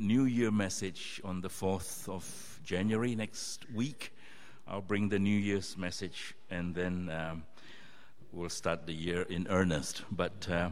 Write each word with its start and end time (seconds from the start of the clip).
New 0.00 0.24
Year 0.24 0.50
message 0.50 1.20
on 1.24 1.42
the 1.42 1.48
4th 1.48 2.08
of 2.08 2.58
January 2.64 3.14
next 3.14 3.70
week. 3.70 4.14
I'll 4.66 4.80
bring 4.80 5.10
the 5.10 5.18
New 5.18 5.38
Year's 5.38 5.76
message 5.76 6.34
and 6.50 6.74
then 6.74 7.10
um, 7.10 7.42
we'll 8.32 8.48
start 8.48 8.86
the 8.86 8.94
year 8.94 9.22
in 9.22 9.46
earnest. 9.48 10.02
But 10.10 10.48
uh, 10.48 10.70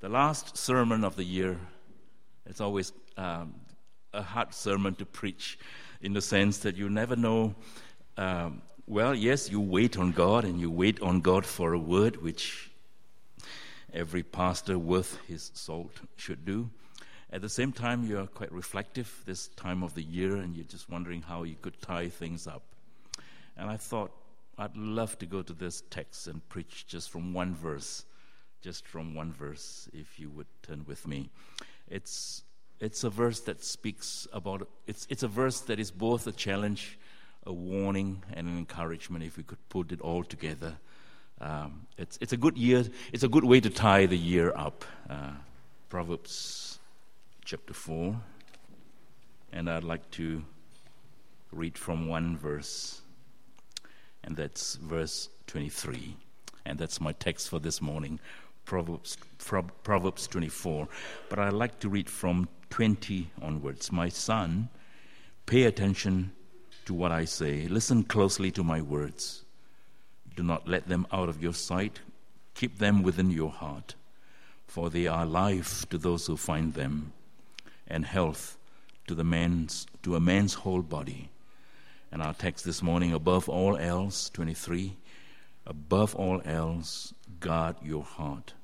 the 0.00 0.10
last 0.10 0.58
sermon 0.58 1.04
of 1.04 1.16
the 1.16 1.24
year, 1.24 1.58
it's 2.44 2.60
always 2.60 2.92
um, 3.16 3.54
a 4.12 4.20
hard 4.20 4.52
sermon 4.52 4.94
to 4.96 5.06
preach 5.06 5.58
in 6.02 6.12
the 6.12 6.20
sense 6.20 6.58
that 6.58 6.76
you 6.76 6.90
never 6.90 7.16
know. 7.16 7.54
Um, 8.18 8.60
well, 8.86 9.14
yes, 9.14 9.50
you 9.50 9.58
wait 9.58 9.96
on 9.96 10.12
God 10.12 10.44
and 10.44 10.60
you 10.60 10.70
wait 10.70 11.00
on 11.00 11.22
God 11.22 11.46
for 11.46 11.72
a 11.72 11.78
word, 11.78 12.22
which 12.22 12.70
every 13.94 14.22
pastor 14.22 14.78
worth 14.78 15.18
his 15.26 15.50
salt 15.54 15.98
should 16.16 16.44
do. 16.44 16.68
At 17.32 17.42
the 17.42 17.48
same 17.48 17.72
time, 17.72 18.04
you 18.04 18.18
are 18.18 18.26
quite 18.26 18.52
reflective 18.52 19.22
this 19.26 19.48
time 19.48 19.82
of 19.82 19.94
the 19.94 20.02
year 20.02 20.36
and 20.36 20.54
you're 20.54 20.64
just 20.64 20.88
wondering 20.88 21.22
how 21.22 21.42
you 21.42 21.56
could 21.60 21.80
tie 21.82 22.08
things 22.08 22.46
up. 22.46 22.62
And 23.56 23.68
I 23.68 23.76
thought 23.76 24.12
I'd 24.58 24.76
love 24.76 25.18
to 25.18 25.26
go 25.26 25.42
to 25.42 25.52
this 25.52 25.82
text 25.90 26.28
and 26.28 26.46
preach 26.48 26.86
just 26.86 27.10
from 27.10 27.34
one 27.34 27.54
verse, 27.54 28.04
just 28.62 28.86
from 28.86 29.14
one 29.14 29.32
verse, 29.32 29.88
if 29.92 30.20
you 30.20 30.30
would 30.30 30.46
turn 30.62 30.84
with 30.86 31.06
me. 31.06 31.28
It's, 31.88 32.44
it's 32.80 33.02
a 33.02 33.10
verse 33.10 33.40
that 33.40 33.64
speaks 33.64 34.28
about, 34.32 34.68
it's, 34.86 35.06
it's 35.10 35.24
a 35.24 35.28
verse 35.28 35.60
that 35.62 35.80
is 35.80 35.90
both 35.90 36.26
a 36.28 36.32
challenge, 36.32 36.96
a 37.44 37.52
warning, 37.52 38.22
and 38.32 38.46
an 38.46 38.56
encouragement, 38.56 39.24
if 39.24 39.36
we 39.36 39.42
could 39.42 39.68
put 39.68 39.90
it 39.90 40.00
all 40.00 40.22
together. 40.22 40.76
Um, 41.40 41.86
it's, 41.98 42.18
it's 42.20 42.32
a 42.32 42.36
good 42.36 42.56
year, 42.56 42.84
it's 43.12 43.24
a 43.24 43.28
good 43.28 43.44
way 43.44 43.60
to 43.60 43.68
tie 43.68 44.06
the 44.06 44.16
year 44.16 44.52
up. 44.56 44.84
Uh, 45.10 45.32
Proverbs 45.88 46.65
chapter 47.46 47.72
4. 47.72 48.20
And 49.52 49.70
I'd 49.70 49.84
like 49.84 50.10
to 50.12 50.42
read 51.52 51.78
from 51.78 52.08
one 52.08 52.36
verse, 52.36 53.00
and 54.24 54.36
that's 54.36 54.74
verse 54.74 55.28
23. 55.46 56.16
And 56.66 56.76
that's 56.76 57.00
my 57.00 57.12
text 57.12 57.48
for 57.48 57.60
this 57.60 57.80
morning, 57.80 58.18
Proverbs, 58.64 59.16
Proverbs 59.38 60.26
24. 60.26 60.88
But 61.28 61.38
I'd 61.38 61.52
like 61.52 61.78
to 61.78 61.88
read 61.88 62.10
from 62.10 62.48
20 62.70 63.30
onwards. 63.40 63.92
My 63.92 64.08
son, 64.08 64.68
pay 65.46 65.62
attention 65.62 66.32
to 66.86 66.94
what 66.94 67.12
I 67.12 67.26
say, 67.26 67.68
listen 67.68 68.02
closely 68.02 68.50
to 68.50 68.64
my 68.64 68.82
words. 68.82 69.44
Do 70.34 70.42
not 70.42 70.66
let 70.66 70.88
them 70.88 71.06
out 71.12 71.28
of 71.28 71.40
your 71.40 71.54
sight, 71.54 72.00
keep 72.54 72.78
them 72.78 73.04
within 73.04 73.30
your 73.30 73.50
heart, 73.50 73.94
for 74.66 74.90
they 74.90 75.06
are 75.06 75.24
life 75.24 75.88
to 75.90 75.98
those 75.98 76.26
who 76.26 76.36
find 76.36 76.74
them 76.74 77.12
and 77.88 78.04
health 78.04 78.56
to 79.06 79.14
the 79.14 79.24
man's 79.24 79.86
to 80.02 80.16
a 80.16 80.20
man's 80.20 80.54
whole 80.54 80.82
body. 80.82 81.30
And 82.12 82.22
our 82.22 82.34
text 82.34 82.64
this 82.64 82.82
morning, 82.82 83.12
above 83.12 83.48
all 83.48 83.76
else, 83.76 84.30
23, 84.30 84.96
above 85.66 86.14
all 86.14 86.40
else, 86.44 87.12
guard 87.40 87.76
your 87.82 88.02
heart, 88.02 88.54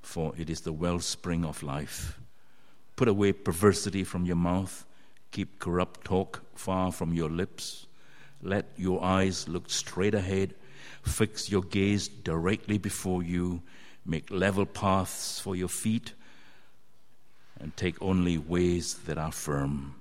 for 0.00 0.32
it 0.36 0.48
is 0.48 0.62
the 0.62 0.72
wellspring 0.72 1.44
of 1.44 1.62
life. 1.62 2.18
Put 2.96 3.08
away 3.08 3.32
perversity 3.32 4.04
from 4.04 4.24
your 4.24 4.36
mouth, 4.36 4.86
keep 5.30 5.58
corrupt 5.58 6.04
talk 6.04 6.42
far 6.54 6.90
from 6.90 7.12
your 7.12 7.28
lips. 7.28 7.86
Let 8.42 8.66
your 8.76 9.02
eyes 9.04 9.48
look 9.48 9.68
straight 9.68 10.14
ahead, 10.14 10.54
fix 11.02 11.50
your 11.50 11.62
gaze 11.62 12.08
directly 12.08 12.78
before 12.78 13.22
you, 13.22 13.62
make 14.06 14.30
level 14.30 14.64
paths 14.64 15.38
for 15.38 15.54
your 15.54 15.68
feet 15.68 16.14
and 17.60 17.76
take 17.76 18.00
only 18.00 18.38
ways 18.38 18.94
that 19.06 19.18
are 19.18 19.32
firm. 19.32 19.96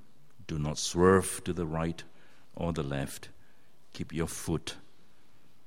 Do 0.45 0.57
not 0.59 0.77
swerve 0.77 1.41
to 1.43 1.53
the 1.53 1.65
right 1.65 2.03
or 2.55 2.73
the 2.73 2.83
left. 2.83 3.29
Keep 3.93 4.13
your 4.13 4.27
foot 4.27 4.75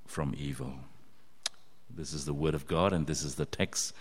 from 0.07 0.35
evil. 0.37 0.73
This 1.95 2.12
is 2.12 2.25
the 2.25 2.34
Word 2.34 2.55
of 2.55 2.67
God, 2.67 2.93
and 2.93 3.06
this 3.06 3.23
is 3.23 3.34
the 3.34 3.45
text, 3.45 3.93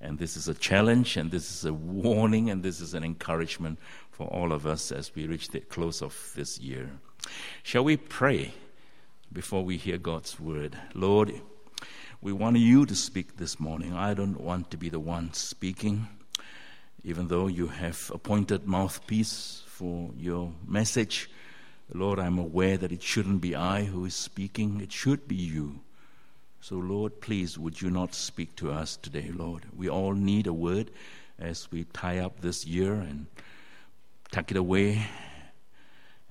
and 0.00 0.18
this 0.18 0.36
is 0.36 0.48
a 0.48 0.54
challenge, 0.54 1.16
and 1.16 1.30
this 1.30 1.50
is 1.50 1.64
a 1.64 1.72
warning, 1.72 2.50
and 2.50 2.62
this 2.62 2.80
is 2.80 2.94
an 2.94 3.04
encouragement 3.04 3.78
for 4.10 4.26
all 4.28 4.52
of 4.52 4.66
us 4.66 4.90
as 4.90 5.14
we 5.14 5.26
reach 5.26 5.48
the 5.50 5.60
close 5.60 6.02
of 6.02 6.32
this 6.34 6.58
year. 6.58 6.90
Shall 7.62 7.84
we 7.84 7.96
pray 7.96 8.52
before 9.32 9.64
we 9.64 9.76
hear 9.76 9.98
God's 9.98 10.40
Word? 10.40 10.76
Lord, 10.94 11.40
we 12.20 12.32
want 12.32 12.56
you 12.56 12.86
to 12.86 12.94
speak 12.94 13.36
this 13.36 13.60
morning. 13.60 13.92
I 13.92 14.14
don't 14.14 14.40
want 14.40 14.70
to 14.70 14.76
be 14.78 14.88
the 14.88 15.00
one 15.00 15.34
speaking 15.34 16.08
even 17.04 17.28
though 17.28 17.48
you 17.48 17.66
have 17.66 18.10
appointed 18.14 18.66
mouthpiece 18.66 19.62
for 19.66 20.10
your 20.16 20.50
message, 20.66 21.30
Lord, 21.92 22.18
I'm 22.18 22.38
aware 22.38 22.78
that 22.78 22.92
it 22.92 23.02
shouldn't 23.02 23.42
be 23.42 23.54
I 23.54 23.84
who 23.84 24.06
is 24.06 24.14
speaking, 24.14 24.80
it 24.80 24.90
should 24.90 25.28
be 25.28 25.36
you. 25.36 25.80
So, 26.62 26.76
Lord, 26.76 27.20
please, 27.20 27.58
would 27.58 27.82
you 27.82 27.90
not 27.90 28.14
speak 28.14 28.56
to 28.56 28.72
us 28.72 28.96
today, 28.96 29.30
Lord? 29.34 29.64
We 29.76 29.90
all 29.90 30.14
need 30.14 30.46
a 30.46 30.54
word 30.54 30.90
as 31.38 31.70
we 31.70 31.84
tie 31.92 32.20
up 32.20 32.40
this 32.40 32.64
year 32.64 32.94
and 32.94 33.26
tuck 34.32 34.50
it 34.50 34.56
away 34.56 35.06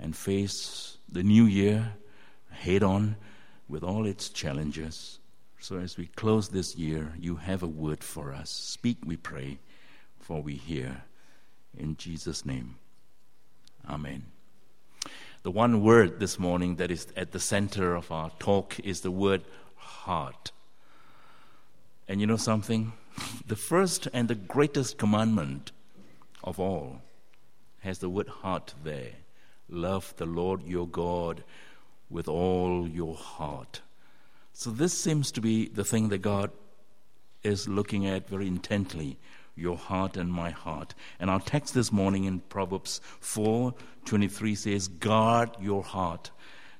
and 0.00 0.16
face 0.16 0.98
the 1.08 1.22
new 1.22 1.44
year 1.44 1.92
head 2.50 2.82
on 2.82 3.14
with 3.68 3.84
all 3.84 4.06
its 4.06 4.28
challenges. 4.28 5.20
So, 5.60 5.78
as 5.78 5.96
we 5.96 6.06
close 6.06 6.48
this 6.48 6.74
year, 6.74 7.12
you 7.16 7.36
have 7.36 7.62
a 7.62 7.68
word 7.68 8.02
for 8.02 8.34
us. 8.34 8.50
Speak, 8.50 8.98
we 9.04 9.16
pray 9.16 9.58
for 10.24 10.40
we 10.40 10.54
hear. 10.54 11.02
In 11.76 11.96
Jesus' 11.96 12.46
name, 12.46 12.76
Amen. 13.86 14.24
The 15.42 15.50
one 15.50 15.82
word 15.82 16.18
this 16.18 16.38
morning 16.38 16.76
that 16.76 16.90
is 16.90 17.08
at 17.14 17.32
the 17.32 17.40
center 17.40 17.94
of 17.94 18.10
our 18.10 18.30
talk 18.38 18.80
is 18.80 19.02
the 19.02 19.10
word 19.10 19.42
heart. 19.76 20.50
And 22.08 22.20
you 22.20 22.26
know 22.26 22.38
something? 22.38 22.92
The 23.46 23.56
first 23.56 24.08
and 24.12 24.26
the 24.26 24.34
greatest 24.34 24.96
commandment 24.96 25.70
of 26.42 26.58
all 26.58 27.02
has 27.80 27.98
the 27.98 28.08
word 28.08 28.28
heart 28.28 28.74
there. 28.82 29.12
Love 29.68 30.14
the 30.16 30.26
Lord 30.26 30.62
your 30.64 30.88
God 30.88 31.44
with 32.08 32.28
all 32.28 32.88
your 32.88 33.14
heart. 33.14 33.82
So, 34.54 34.70
this 34.70 34.94
seems 34.96 35.30
to 35.32 35.40
be 35.40 35.68
the 35.68 35.84
thing 35.84 36.08
that 36.08 36.22
God 36.22 36.50
is 37.42 37.68
looking 37.68 38.06
at 38.06 38.28
very 38.28 38.48
intently 38.48 39.18
your 39.56 39.76
heart 39.76 40.16
and 40.16 40.32
my 40.32 40.50
heart. 40.50 40.94
And 41.20 41.30
our 41.30 41.40
text 41.40 41.74
this 41.74 41.92
morning 41.92 42.24
in 42.24 42.40
Proverbs 42.40 43.00
4:23 43.20 44.54
says, 44.54 44.88
"Guard 44.88 45.50
your 45.60 45.82
heart." 45.82 46.30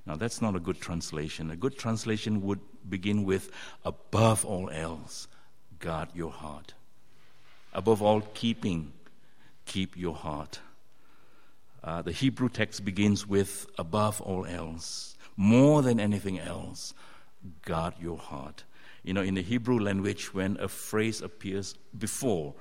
Now 0.06 0.16
that's 0.16 0.42
not 0.42 0.56
a 0.56 0.60
good 0.60 0.80
translation. 0.80 1.50
A 1.50 1.56
good 1.56 1.78
translation 1.78 2.42
would 2.42 2.60
begin 2.88 3.24
with 3.24 3.50
above 3.84 4.44
all 4.44 4.70
else, 4.70 5.28
guard 5.78 6.08
your 6.14 6.30
heart. 6.30 6.74
Above 7.72 8.02
all 8.02 8.20
keeping, 8.34 8.92
keep 9.64 9.96
your 9.96 10.14
heart. 10.14 10.60
Uh, 11.82 12.02
the 12.02 12.12
Hebrew 12.12 12.48
text 12.48 12.84
begins 12.84 13.26
with 13.26 13.66
above 13.78 14.20
all 14.20 14.46
else, 14.46 15.16
more 15.36 15.82
than 15.82 16.00
anything 16.00 16.38
else, 16.38 16.94
guard 17.62 17.94
your 18.00 18.18
heart. 18.18 18.64
You 19.04 19.12
know, 19.12 19.22
in 19.22 19.34
the 19.34 19.42
Hebrew 19.42 19.78
language, 19.78 20.32
when 20.32 20.56
a 20.58 20.66
phrase 20.66 21.20
appears 21.20 21.74
before 21.96 22.54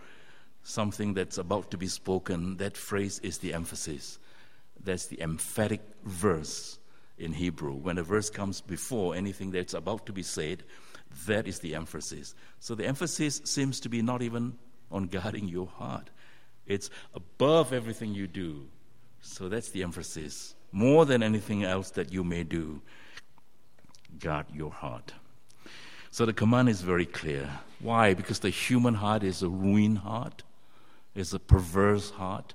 something 0.63 1.13
that's 1.13 1.37
about 1.37 1.71
to 1.71 1.77
be 1.77 1.87
spoken, 1.87 2.57
that 2.57 2.77
phrase 2.77 3.19
is 3.19 3.37
the 3.39 3.53
emphasis. 3.53 4.19
That's 4.83 5.07
the 5.07 5.21
emphatic 5.21 5.81
verse 6.03 6.77
in 7.17 7.31
Hebrew. 7.31 7.73
When 7.73 7.97
a 7.97 8.03
verse 8.03 8.29
comes 8.29 8.59
before 8.59 9.15
anything 9.15 9.51
that's 9.51 9.73
about 9.73 10.05
to 10.07 10.13
be 10.13 10.23
said, 10.23 10.63
that 11.27 11.47
is 11.47 11.59
the 11.59 11.75
emphasis. 11.75 12.35
So 12.59 12.75
the 12.75 12.85
emphasis 12.85 13.41
seems 13.45 13.79
to 13.81 13.89
be 13.89 14.01
not 14.01 14.21
even 14.21 14.57
on 14.91 15.07
guarding 15.07 15.47
your 15.47 15.67
heart, 15.67 16.09
it's 16.67 16.89
above 17.13 17.73
everything 17.73 18.13
you 18.13 18.27
do. 18.27 18.67
So 19.21 19.47
that's 19.47 19.69
the 19.69 19.83
emphasis. 19.83 20.55
More 20.71 21.05
than 21.05 21.23
anything 21.23 21.63
else 21.63 21.91
that 21.91 22.11
you 22.11 22.23
may 22.23 22.43
do, 22.43 22.81
guard 24.19 24.47
your 24.53 24.71
heart. 24.71 25.13
So 26.13 26.27
the 26.27 26.31
command 26.33 26.69
is 26.69 26.81
very 26.81 27.07
clear. 27.07 27.49
Why? 27.79 28.13
Because 28.13 28.37
the 28.37 28.51
human 28.51 28.93
heart 28.93 29.23
is 29.23 29.41
a 29.41 29.49
ruined 29.49 29.97
heart, 29.97 30.43
it's 31.15 31.33
a 31.33 31.39
perverse 31.39 32.11
heart, 32.11 32.53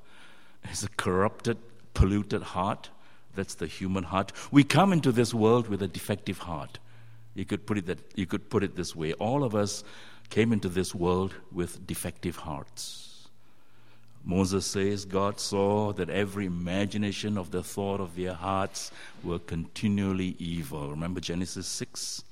it's 0.63 0.85
a 0.85 0.89
corrupted, 0.91 1.59
polluted 1.93 2.43
heart. 2.55 2.91
That's 3.35 3.57
the 3.57 3.67
human 3.67 4.05
heart. 4.05 4.31
We 4.53 4.63
come 4.63 4.93
into 4.93 5.11
this 5.11 5.35
world 5.35 5.67
with 5.67 5.83
a 5.83 5.89
defective 5.89 6.39
heart. 6.39 6.79
You 7.35 7.45
could 7.45 7.67
put 7.67 7.79
it 7.79 7.87
that 7.87 7.99
you 8.15 8.27
could 8.27 8.49
put 8.49 8.63
it 8.63 8.77
this 8.77 8.95
way. 8.95 9.13
All 9.15 9.43
of 9.43 9.57
us 9.57 9.83
came 10.31 10.53
into 10.53 10.69
this 10.69 10.95
world 10.95 11.35
with 11.51 11.85
defective 11.85 12.37
hearts. 12.37 13.29
Moses 14.25 14.67
says 14.67 15.05
God 15.05 15.41
saw 15.41 15.93
that 15.95 16.11
every 16.11 16.47
imagination 16.47 17.37
of 17.37 17.51
the 17.51 17.65
thought 17.65 17.99
of 17.99 18.15
their 18.15 18.35
hearts 18.35 18.93
were 19.25 19.41
continually 19.41 20.37
evil. 20.39 20.91
Remember 20.91 21.19
Genesis 21.19 21.67
6? 21.67 22.23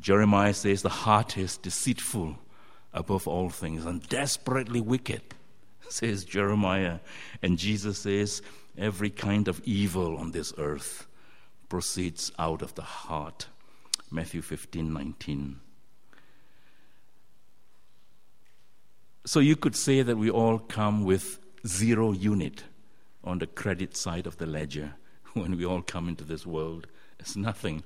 Jeremiah 0.00 0.54
says 0.54 0.82
the 0.82 0.88
heart 0.88 1.36
is 1.38 1.56
deceitful 1.56 2.38
above 2.92 3.28
all 3.28 3.50
things 3.50 3.84
and 3.84 4.06
desperately 4.08 4.80
wicked. 4.80 5.22
says 5.88 6.24
Jeremiah. 6.24 6.98
And 7.42 7.58
Jesus 7.58 7.98
says, 7.98 8.42
every 8.76 9.10
kind 9.10 9.48
of 9.48 9.60
evil 9.64 10.16
on 10.16 10.32
this 10.32 10.52
earth 10.58 11.06
proceeds 11.68 12.32
out 12.38 12.62
of 12.62 12.74
the 12.74 12.82
heart. 12.82 13.46
Matthew 14.10 14.42
15 14.42 14.92
19. 14.92 15.60
So 19.24 19.40
you 19.40 19.54
could 19.56 19.76
say 19.76 20.02
that 20.02 20.16
we 20.16 20.30
all 20.30 20.58
come 20.58 21.04
with 21.04 21.38
zero 21.66 22.12
unit 22.12 22.64
on 23.22 23.38
the 23.38 23.46
credit 23.46 23.96
side 23.96 24.26
of 24.26 24.36
the 24.38 24.46
ledger 24.46 24.94
when 25.34 25.56
we 25.56 25.64
all 25.64 25.82
come 25.82 26.08
into 26.08 26.24
this 26.24 26.44
world. 26.44 26.88
It's 27.20 27.36
nothing, 27.36 27.84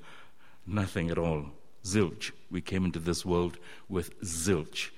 nothing 0.66 1.10
at 1.10 1.18
all. 1.18 1.50
Zilch. 1.86 2.32
We 2.50 2.60
came 2.60 2.84
into 2.84 2.98
this 2.98 3.24
world 3.24 3.58
with 3.88 4.18
zilch 4.20 4.90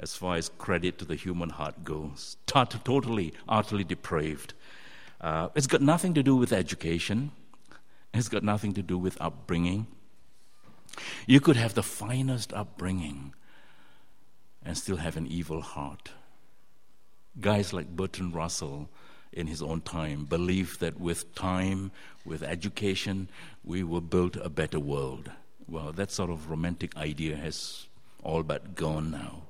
as 0.00 0.14
far 0.14 0.36
as 0.36 0.48
credit 0.58 0.98
to 0.98 1.04
the 1.04 1.16
human 1.16 1.50
heart 1.50 1.84
goes. 1.84 2.36
Totally, 2.46 3.32
utterly 3.48 3.84
depraved. 3.84 4.54
Uh, 5.20 5.48
it's 5.54 5.66
got 5.66 5.82
nothing 5.82 6.14
to 6.14 6.22
do 6.22 6.36
with 6.36 6.52
education, 6.52 7.32
it's 8.14 8.28
got 8.28 8.44
nothing 8.44 8.72
to 8.74 8.82
do 8.82 8.96
with 8.96 9.20
upbringing. 9.20 9.86
You 11.26 11.40
could 11.40 11.56
have 11.56 11.74
the 11.74 11.82
finest 11.82 12.52
upbringing 12.52 13.34
and 14.64 14.76
still 14.76 14.96
have 14.96 15.16
an 15.16 15.26
evil 15.26 15.60
heart. 15.60 16.10
Guys 17.40 17.72
like 17.72 17.96
Bertrand 17.96 18.34
Russell, 18.34 18.88
in 19.32 19.46
his 19.46 19.62
own 19.62 19.80
time, 19.82 20.24
believed 20.24 20.80
that 20.80 20.98
with 20.98 21.34
time, 21.34 21.90
with 22.24 22.42
education, 22.42 23.28
we 23.62 23.82
will 23.82 24.00
build 24.00 24.36
a 24.36 24.48
better 24.48 24.80
world. 24.80 25.30
Well, 25.68 25.92
that 25.92 26.10
sort 26.10 26.30
of 26.30 26.50
romantic 26.50 26.96
idea 26.96 27.36
has 27.36 27.86
all 28.22 28.42
but 28.42 28.74
gone 28.74 29.10
now. 29.10 29.42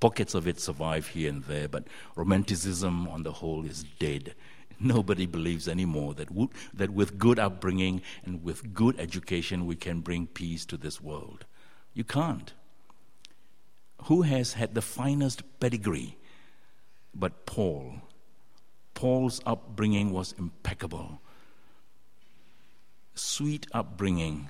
Pockets 0.00 0.34
of 0.34 0.46
it 0.46 0.60
survive 0.60 1.06
here 1.06 1.30
and 1.30 1.44
there, 1.44 1.68
but 1.68 1.84
romanticism 2.14 3.08
on 3.08 3.22
the 3.22 3.32
whole 3.32 3.64
is 3.64 3.84
dead. 3.98 4.34
Nobody 4.80 5.26
believes 5.26 5.68
anymore 5.68 6.14
that, 6.14 6.28
that 6.74 6.90
with 6.90 7.18
good 7.18 7.38
upbringing 7.38 8.02
and 8.24 8.42
with 8.42 8.74
good 8.74 8.98
education 8.98 9.64
we 9.64 9.76
can 9.76 10.00
bring 10.00 10.26
peace 10.26 10.66
to 10.66 10.76
this 10.76 11.00
world. 11.00 11.46
You 11.94 12.04
can't. 12.04 12.52
Who 14.04 14.22
has 14.22 14.54
had 14.54 14.74
the 14.74 14.82
finest 14.82 15.42
pedigree 15.60 16.18
but 17.14 17.46
Paul? 17.46 17.94
Paul's 18.94 19.40
upbringing 19.46 20.10
was 20.10 20.34
impeccable. 20.36 21.20
Sweet 23.14 23.66
upbringing, 23.72 24.48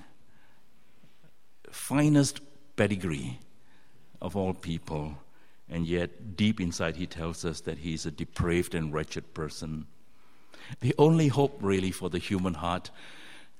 finest 1.73 2.39
pedigree 2.75 3.39
of 4.21 4.35
all 4.35 4.53
people, 4.53 5.17
and 5.69 5.85
yet 5.85 6.35
deep 6.37 6.61
inside 6.61 6.95
he 6.95 7.07
tells 7.07 7.43
us 7.43 7.61
that 7.61 7.79
he 7.79 7.93
is 7.93 8.05
a 8.05 8.11
depraved 8.11 8.75
and 8.75 8.93
wretched 8.93 9.33
person. 9.33 9.85
The 10.79 10.95
only 10.97 11.27
hope, 11.27 11.57
really, 11.61 11.91
for 11.91 12.09
the 12.09 12.19
human 12.19 12.55
heart 12.55 12.89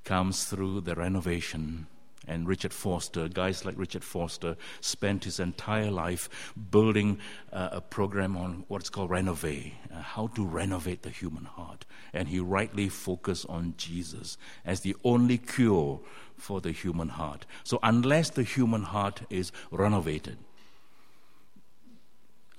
comes 0.03 0.45
through 0.45 0.81
the 0.81 0.95
renovation 0.95 1.87
and 2.27 2.47
Richard 2.47 2.73
Foster, 2.73 3.27
guys 3.27 3.65
like 3.65 3.77
Richard 3.77 4.03
Foster, 4.03 4.55
spent 4.81 5.25
his 5.25 5.39
entire 5.39 5.91
life 5.91 6.53
building 6.71 7.19
uh, 7.51 7.69
a 7.73 7.81
program 7.81 8.37
on 8.37 8.63
what's 8.67 8.89
called 8.89 9.09
renovate, 9.09 9.73
uh, 9.93 10.01
how 10.01 10.27
to 10.27 10.45
renovate 10.45 11.03
the 11.03 11.09
human 11.09 11.45
heart. 11.45 11.85
And 12.13 12.29
he 12.29 12.39
rightly 12.39 12.89
focused 12.89 13.45
on 13.49 13.73
Jesus 13.77 14.37
as 14.65 14.81
the 14.81 14.95
only 15.03 15.37
cure 15.37 15.99
for 16.43 16.59
the 16.59 16.71
human 16.71 17.07
heart. 17.07 17.45
So, 17.63 17.79
unless 17.81 18.29
the 18.31 18.43
human 18.43 18.83
heart 18.83 19.21
is 19.29 19.51
renovated, 19.71 20.37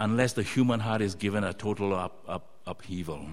unless 0.01 0.33
the 0.33 0.43
human 0.43 0.81
heart 0.81 1.03
is 1.03 1.15
given 1.15 1.45
a 1.45 1.53
total 1.53 1.95
up, 1.95 2.25
up, 2.27 2.49
upheaval, 2.67 3.27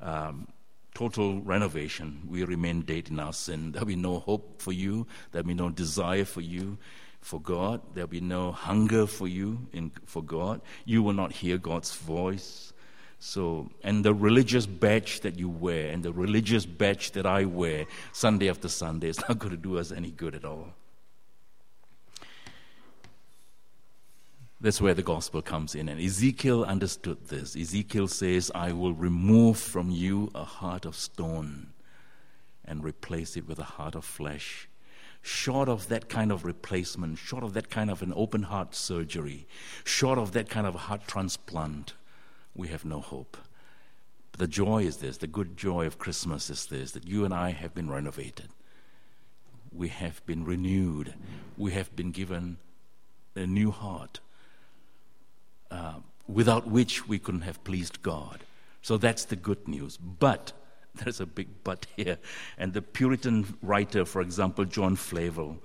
um, 0.00 0.48
total 0.94 1.40
renovation. 1.42 2.22
We 2.26 2.44
remain 2.44 2.82
dead 2.82 3.08
in 3.10 3.18
our 3.20 3.32
sin. 3.32 3.72
There'll 3.72 3.86
be 3.86 3.96
no 3.96 4.20
hope 4.20 4.62
for 4.62 4.72
you. 4.72 5.06
There'll 5.32 5.46
be 5.46 5.54
no 5.54 5.68
desire 5.68 6.24
for 6.24 6.40
you 6.40 6.78
for 7.20 7.40
God. 7.40 7.80
There'll 7.94 8.06
be 8.06 8.20
no 8.20 8.52
hunger 8.52 9.06
for 9.06 9.26
you 9.26 9.66
in, 9.72 9.90
for 10.06 10.22
God. 10.22 10.60
You 10.84 11.02
will 11.02 11.14
not 11.14 11.32
hear 11.32 11.58
God's 11.58 11.94
voice. 11.94 12.72
So, 13.18 13.70
and 13.82 14.04
the 14.04 14.12
religious 14.12 14.66
badge 14.66 15.20
that 15.20 15.38
you 15.38 15.48
wear 15.48 15.90
and 15.90 16.02
the 16.02 16.12
religious 16.12 16.66
badge 16.66 17.12
that 17.12 17.24
I 17.26 17.44
wear 17.46 17.86
Sunday 18.12 18.50
after 18.50 18.68
Sunday 18.68 19.08
is 19.08 19.18
not 19.28 19.38
going 19.38 19.52
to 19.52 19.56
do 19.56 19.78
us 19.78 19.92
any 19.92 20.10
good 20.10 20.34
at 20.34 20.44
all. 20.44 20.74
That's 24.60 24.80
where 24.80 24.94
the 24.94 25.02
gospel 25.02 25.42
comes 25.42 25.74
in. 25.74 25.88
And 25.88 26.00
Ezekiel 26.00 26.64
understood 26.64 27.28
this. 27.28 27.54
Ezekiel 27.54 28.08
says, 28.08 28.50
I 28.54 28.72
will 28.72 28.94
remove 28.94 29.58
from 29.58 29.90
you 29.90 30.30
a 30.34 30.44
heart 30.44 30.86
of 30.86 30.96
stone 30.96 31.74
and 32.64 32.82
replace 32.82 33.36
it 33.36 33.46
with 33.46 33.58
a 33.58 33.64
heart 33.64 33.94
of 33.94 34.04
flesh. 34.06 34.68
Short 35.20 35.68
of 35.68 35.88
that 35.88 36.08
kind 36.08 36.32
of 36.32 36.44
replacement, 36.44 37.18
short 37.18 37.44
of 37.44 37.52
that 37.54 37.68
kind 37.68 37.90
of 37.90 38.02
an 38.02 38.12
open 38.16 38.44
heart 38.44 38.74
surgery, 38.74 39.46
short 39.84 40.18
of 40.18 40.32
that 40.32 40.48
kind 40.48 40.66
of 40.66 40.74
heart 40.74 41.06
transplant, 41.06 41.94
we 42.54 42.68
have 42.68 42.84
no 42.84 43.00
hope. 43.00 43.36
But 44.32 44.40
the 44.40 44.46
joy 44.46 44.84
is 44.84 44.98
this, 44.98 45.18
the 45.18 45.26
good 45.26 45.56
joy 45.56 45.86
of 45.86 45.98
Christmas 45.98 46.50
is 46.50 46.66
this, 46.66 46.92
that 46.92 47.06
you 47.06 47.24
and 47.24 47.32
I 47.32 47.50
have 47.50 47.74
been 47.74 47.90
renovated. 47.90 48.48
We 49.72 49.88
have 49.88 50.24
been 50.26 50.44
renewed. 50.44 51.14
We 51.56 51.72
have 51.72 51.94
been 51.96 52.10
given 52.10 52.58
a 53.34 53.46
new 53.46 53.70
heart 53.70 54.20
uh, 55.70 56.00
without 56.28 56.68
which 56.68 57.08
we 57.08 57.18
couldn't 57.18 57.42
have 57.42 57.62
pleased 57.64 58.02
God. 58.02 58.40
So 58.82 58.96
that's 58.96 59.24
the 59.24 59.36
good 59.36 59.66
news. 59.66 59.96
But 59.96 60.52
there's 60.94 61.20
a 61.20 61.26
big 61.26 61.48
but 61.64 61.86
here. 61.96 62.18
And 62.58 62.72
the 62.72 62.82
Puritan 62.82 63.56
writer, 63.62 64.04
for 64.04 64.20
example, 64.20 64.64
John 64.64 64.96
Flavel, 64.96 65.58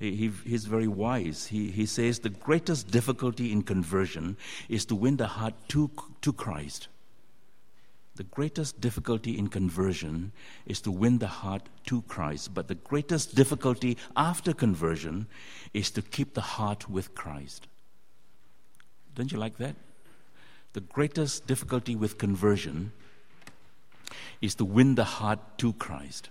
he, 0.00 0.16
he, 0.16 0.32
he's 0.44 0.64
very 0.64 0.88
wise. 0.88 1.46
He, 1.46 1.70
he 1.70 1.84
says 1.84 2.18
the 2.18 2.30
greatest 2.30 2.90
difficulty 2.90 3.52
in 3.52 3.62
conversion 3.62 4.38
is 4.68 4.86
to 4.86 4.96
win 4.96 5.18
the 5.18 5.26
heart 5.26 5.54
to, 5.68 5.90
to 6.22 6.32
Christ. 6.32 6.88
The 8.16 8.24
greatest 8.24 8.80
difficulty 8.80 9.38
in 9.38 9.48
conversion 9.48 10.32
is 10.66 10.80
to 10.82 10.90
win 10.90 11.18
the 11.18 11.26
heart 11.26 11.68
to 11.86 12.02
Christ. 12.02 12.54
But 12.54 12.68
the 12.68 12.74
greatest 12.74 13.34
difficulty 13.34 13.98
after 14.16 14.54
conversion 14.54 15.26
is 15.74 15.90
to 15.92 16.02
keep 16.02 16.32
the 16.32 16.40
heart 16.40 16.88
with 16.88 17.14
Christ. 17.14 17.66
Don't 19.14 19.30
you 19.30 19.38
like 19.38 19.58
that? 19.58 19.76
The 20.72 20.80
greatest 20.80 21.46
difficulty 21.46 21.94
with 21.94 22.16
conversion 22.16 22.92
is 24.40 24.54
to 24.56 24.64
win 24.64 24.94
the 24.94 25.04
heart 25.04 25.58
to 25.58 25.74
Christ. 25.74 26.30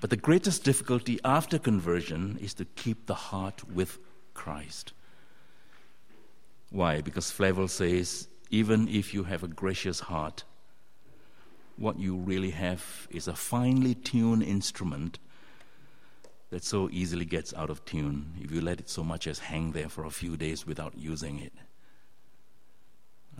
But 0.00 0.10
the 0.10 0.16
greatest 0.16 0.64
difficulty 0.64 1.18
after 1.24 1.58
conversion 1.58 2.38
is 2.40 2.54
to 2.54 2.64
keep 2.64 3.06
the 3.06 3.14
heart 3.14 3.68
with 3.70 3.98
Christ. 4.34 4.92
Why? 6.70 7.00
Because 7.00 7.30
Flavel 7.30 7.68
says, 7.68 8.28
even 8.50 8.88
if 8.88 9.12
you 9.12 9.24
have 9.24 9.42
a 9.42 9.48
gracious 9.48 10.00
heart, 10.00 10.44
what 11.76 11.98
you 11.98 12.16
really 12.16 12.50
have 12.50 13.08
is 13.10 13.28
a 13.28 13.34
finely 13.34 13.94
tuned 13.94 14.42
instrument 14.42 15.18
that 16.50 16.62
so 16.62 16.88
easily 16.92 17.24
gets 17.24 17.54
out 17.54 17.70
of 17.70 17.84
tune 17.84 18.34
if 18.40 18.50
you 18.50 18.60
let 18.60 18.78
it 18.78 18.88
so 18.88 19.02
much 19.02 19.26
as 19.26 19.38
hang 19.38 19.72
there 19.72 19.88
for 19.88 20.04
a 20.04 20.10
few 20.10 20.36
days 20.36 20.66
without 20.66 20.96
using 20.96 21.40
it. 21.40 21.52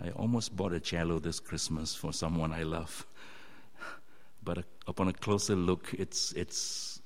I 0.03 0.09
almost 0.09 0.55
bought 0.55 0.73
a 0.73 0.79
cello 0.79 1.19
this 1.19 1.39
Christmas 1.39 1.93
for 1.93 2.11
someone 2.11 2.51
I 2.51 2.63
love. 2.63 3.05
But 4.43 4.65
upon 4.87 5.07
a 5.07 5.13
closer 5.13 5.55
look, 5.55 5.93
it's, 5.93 6.31
it's, 6.33 7.01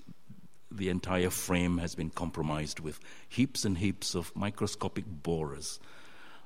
the 0.72 0.90
entire 0.90 1.30
frame 1.30 1.78
has 1.78 1.96
been 1.96 2.10
compromised 2.10 2.80
with 2.80 3.00
heaps 3.30 3.66
and 3.66 3.78
heaps 3.78 4.16
of 4.16 4.36
microscopic 4.36 5.06
borers. 5.08 5.80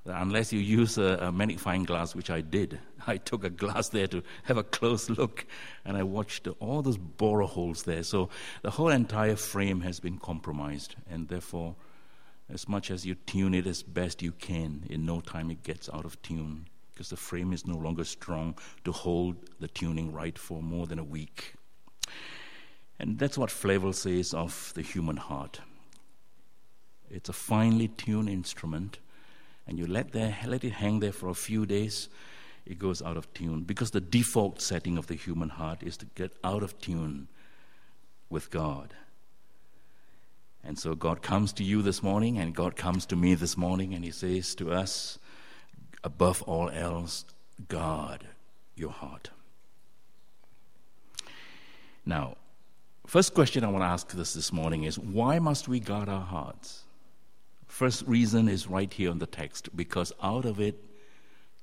Unless 0.06 0.52
you 0.52 0.60
use 0.60 0.98
a, 0.98 1.18
a, 1.22 1.32
magnifying 1.32 1.84
glass, 1.84 2.16
which 2.16 2.32
I 2.32 2.42
did, 2.42 2.80
I 3.08 3.18
took 3.18 3.44
a 3.44 3.50
glass 3.50 3.90
there 3.90 4.08
to 4.08 4.24
have 4.44 4.58
a 4.58 4.64
close 4.64 5.10
look, 5.10 5.46
and 5.86 5.96
I 5.96 6.04
watched 6.04 6.48
all 6.60 6.82
those 6.82 6.98
borer 6.98 7.46
holes 7.46 7.84
there. 7.84 8.04
So 8.04 8.30
the 8.64 8.72
whole 8.72 8.90
entire 8.90 9.36
frame 9.36 9.82
has 9.82 10.00
been 10.00 10.18
compromised, 10.18 10.96
and 11.10 11.28
therefore 11.28 11.76
as 12.50 12.68
much 12.68 12.92
as 12.92 13.06
you 13.06 13.16
tune 13.16 13.54
it 13.54 13.68
as 13.68 13.84
best 13.84 14.22
you 14.22 14.32
can, 14.32 14.86
in 14.90 15.06
no 15.06 15.22
time 15.22 15.52
it 15.52 15.64
gets 15.64 15.88
out 15.90 16.04
of 16.04 16.22
tune 16.22 16.66
because 16.94 17.10
the 17.10 17.18
frame 17.18 17.54
is 17.54 17.66
no 17.66 17.76
longer 17.76 18.04
strong 18.04 18.58
to 18.84 18.92
hold 18.92 19.36
the 19.60 19.68
tuning 19.68 20.12
right 20.12 20.38
for 20.38 20.62
more 20.62 20.88
than 20.88 21.00
a 21.00 21.04
week. 21.04 21.56
And 23.00 23.18
that's 23.18 23.38
what 23.38 23.50
Flavel 23.50 23.94
says 23.94 24.34
of 24.34 24.72
the 24.76 24.82
human 24.82 25.18
heart. 25.18 25.62
It's 27.10 27.30
a 27.30 27.34
finely 27.34 27.88
tuned 27.88 28.30
instrument, 28.30 29.00
and 29.68 29.78
you 29.80 29.88
let, 29.88 30.12
there, 30.12 30.38
let 30.46 30.64
it 30.64 30.74
hang 30.74 31.00
there 31.00 31.12
for 31.12 31.30
a 31.30 31.34
few 31.34 31.66
days, 31.66 32.10
it 32.66 32.78
goes 32.78 33.02
out 33.02 33.18
of 33.18 33.34
tune. 33.34 33.64
Because 33.64 33.92
the 33.92 34.02
default 34.02 34.62
setting 34.62 34.98
of 34.98 35.08
the 35.08 35.16
human 35.16 35.50
heart 35.50 35.82
is 35.84 35.98
to 35.98 36.06
get 36.16 36.32
out 36.44 36.64
of 36.64 36.80
tune 36.80 37.28
with 38.30 38.50
God. 38.52 38.94
And 40.64 40.78
so 40.78 40.94
God 40.94 41.22
comes 41.22 41.54
to 41.54 41.64
you 41.64 41.82
this 41.82 42.04
morning, 42.04 42.38
and 42.38 42.54
God 42.54 42.76
comes 42.76 43.06
to 43.08 43.16
me 43.16 43.34
this 43.34 43.58
morning, 43.58 43.94
and 43.94 44.06
He 44.06 44.12
says 44.12 44.54
to 44.56 44.72
us, 44.72 45.18
above 46.04 46.42
all 46.44 46.70
else, 46.70 47.26
guard 47.68 48.28
your 48.76 48.92
heart. 48.92 49.30
Now, 52.06 52.38
first 53.06 53.34
question 53.34 53.64
I 53.64 53.70
want 53.70 53.84
to 53.84 53.88
ask 53.88 54.12
this 54.12 54.34
this 54.34 54.52
morning 54.52 54.84
is 54.84 54.98
why 54.98 55.40
must 55.40 55.68
we 55.68 55.80
guard 55.80 56.10
our 56.10 56.26
hearts? 56.26 56.84
First 57.68 58.06
reason 58.08 58.50
is 58.50 58.68
right 58.68 58.92
here 58.92 59.12
in 59.12 59.20
the 59.20 59.28
text 59.28 59.76
because 59.76 60.12
out 60.22 60.46
of 60.46 60.60
it 60.60 60.84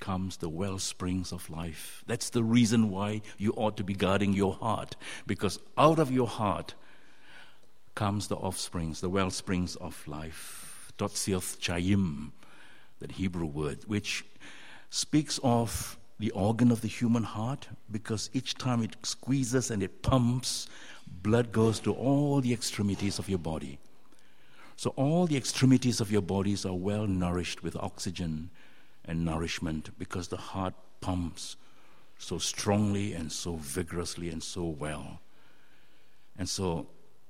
comes 0.00 0.36
the 0.36 0.48
well 0.48 0.78
springs 0.78 1.32
of 1.32 1.50
life. 1.50 2.04
That's 2.06 2.30
the 2.30 2.44
reason 2.44 2.90
why 2.90 3.22
you 3.36 3.52
ought 3.56 3.76
to 3.78 3.84
be 3.84 3.94
guarding 3.94 4.32
your 4.32 4.54
heart 4.54 4.96
because 5.26 5.58
out 5.76 5.98
of 5.98 6.10
your 6.10 6.28
heart 6.28 6.74
comes 7.94 8.28
the 8.28 8.36
offsprings, 8.36 9.00
the 9.00 9.08
well 9.08 9.30
springs 9.30 9.74
of 9.76 10.06
life. 10.06 10.92
Totsioth 10.98 11.58
chayim, 11.58 12.30
that 13.00 13.12
Hebrew 13.12 13.46
word, 13.46 13.78
which 13.86 14.24
speaks 14.90 15.38
of 15.42 15.98
the 16.18 16.30
organ 16.32 16.72
of 16.72 16.80
the 16.80 16.88
human 16.88 17.22
heart 17.22 17.68
because 17.90 18.30
each 18.32 18.56
time 18.56 18.82
it 18.82 18.96
squeezes 19.02 19.70
and 19.70 19.82
it 19.82 20.02
pumps, 20.02 20.68
blood 21.22 21.52
goes 21.52 21.78
to 21.80 21.92
all 21.92 22.40
the 22.40 22.52
extremities 22.52 23.18
of 23.18 23.28
your 23.28 23.38
body. 23.38 23.78
So 24.76 24.90
all 24.96 25.26
the 25.26 25.36
extremities 25.36 26.00
of 26.00 26.10
your 26.10 26.22
bodies 26.22 26.64
are 26.64 26.74
well 26.74 27.06
nourished 27.06 27.62
with 27.62 27.76
oxygen 27.76 28.50
and 29.04 29.24
nourishment 29.24 29.90
because 29.98 30.28
the 30.28 30.36
heart 30.36 30.74
pumps 31.00 31.56
so 32.18 32.38
strongly 32.38 33.12
and 33.12 33.30
so 33.30 33.56
vigorously 33.56 34.28
and 34.30 34.42
so 34.42 34.64
well. 34.64 35.20
And 36.36 36.48
so 36.48 36.86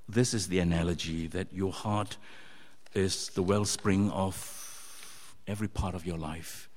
this 0.07 0.33
is 0.33 0.47
the 0.47 0.59
analogy 0.59 1.27
that 1.27 1.53
your 1.53 1.71
heart 1.71 2.17
is 2.93 3.29
the 3.29 3.43
wellspring 3.43 4.09
of 4.11 4.58
every 5.49 5.67
part 5.67 5.95
of 5.95 6.05
your 6.05 6.17
life 6.17 6.69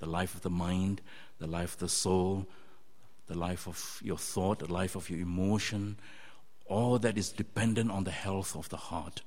the 0.00 0.10
life 0.10 0.34
of 0.34 0.42
the 0.42 0.50
mind, 0.50 1.00
the 1.38 1.46
life 1.46 1.74
of 1.74 1.78
the 1.78 1.88
soul, 1.88 2.46
the 3.26 3.38
life 3.38 3.66
of 3.66 4.00
your 4.02 4.18
thought, 4.18 4.58
the 4.58 4.70
life 4.70 4.96
of 4.96 5.08
your 5.08 5.20
emotion, 5.20 5.96
all 6.66 6.98
that 6.98 7.16
is 7.16 7.30
dependent 7.30 7.90
on 7.90 8.04
the 8.04 8.10
health 8.10 8.54
of 8.54 8.68
the 8.68 8.76
heart. 8.76 9.22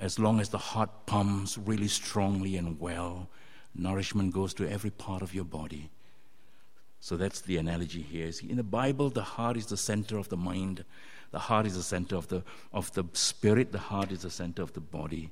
As 0.00 0.18
long 0.18 0.40
as 0.40 0.48
the 0.48 0.58
heart 0.58 0.90
pumps 1.06 1.58
really 1.58 1.88
strongly 1.88 2.56
and 2.56 2.80
well, 2.80 3.28
nourishment 3.74 4.32
goes 4.32 4.54
to 4.54 4.70
every 4.70 4.90
part 4.90 5.22
of 5.22 5.34
your 5.34 5.44
body. 5.44 5.90
So 7.00 7.16
that's 7.16 7.40
the 7.40 7.58
analogy 7.58 8.02
here. 8.02 8.30
See, 8.32 8.48
in 8.48 8.56
the 8.56 8.62
Bible, 8.62 9.10
the 9.10 9.22
heart 9.22 9.56
is 9.56 9.66
the 9.66 9.76
center 9.76 10.18
of 10.18 10.28
the 10.28 10.36
mind, 10.36 10.84
the 11.30 11.38
heart 11.38 11.66
is 11.66 11.74
the 11.74 11.82
center 11.82 12.16
of 12.16 12.28
the, 12.28 12.42
of 12.72 12.92
the 12.92 13.04
spirit, 13.12 13.72
the 13.72 13.78
heart 13.78 14.12
is 14.12 14.22
the 14.22 14.30
center 14.30 14.62
of 14.62 14.72
the 14.72 14.80
body. 14.80 15.30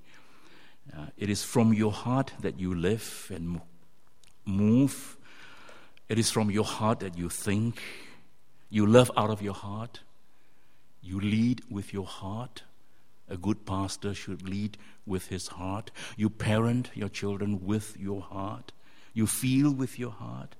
Uh, 0.92 1.06
it 1.16 1.30
is 1.30 1.42
from 1.44 1.72
your 1.72 1.92
heart 1.92 2.32
that 2.40 2.58
you 2.58 2.75
live 2.75 3.30
and 3.34 3.60
move 4.44 5.16
it 6.10 6.18
is 6.18 6.28
from 6.28 6.50
your 6.50 6.64
heart 6.64 6.99
that 7.00 7.16
you 7.16 7.28
think. 7.28 7.80
You 8.68 8.84
love 8.84 9.12
out 9.16 9.30
of 9.30 9.40
your 9.40 9.54
heart. 9.54 10.00
You 11.00 11.20
lead 11.20 11.62
with 11.70 11.92
your 11.92 12.04
heart. 12.04 12.64
A 13.28 13.37
good 13.37 13.64
pastor 13.64 14.12
should 14.12 14.42
lead 14.42 14.76
with 15.06 15.28
his 15.28 15.46
heart. 15.46 15.92
You 16.16 16.28
parent 16.28 16.90
your 16.94 17.08
children 17.08 17.64
with 17.64 17.96
your 17.96 18.20
heart. 18.20 18.72
You 19.14 19.28
feel 19.28 19.70
with 19.70 20.00
your 20.00 20.10
heart. 20.10 20.56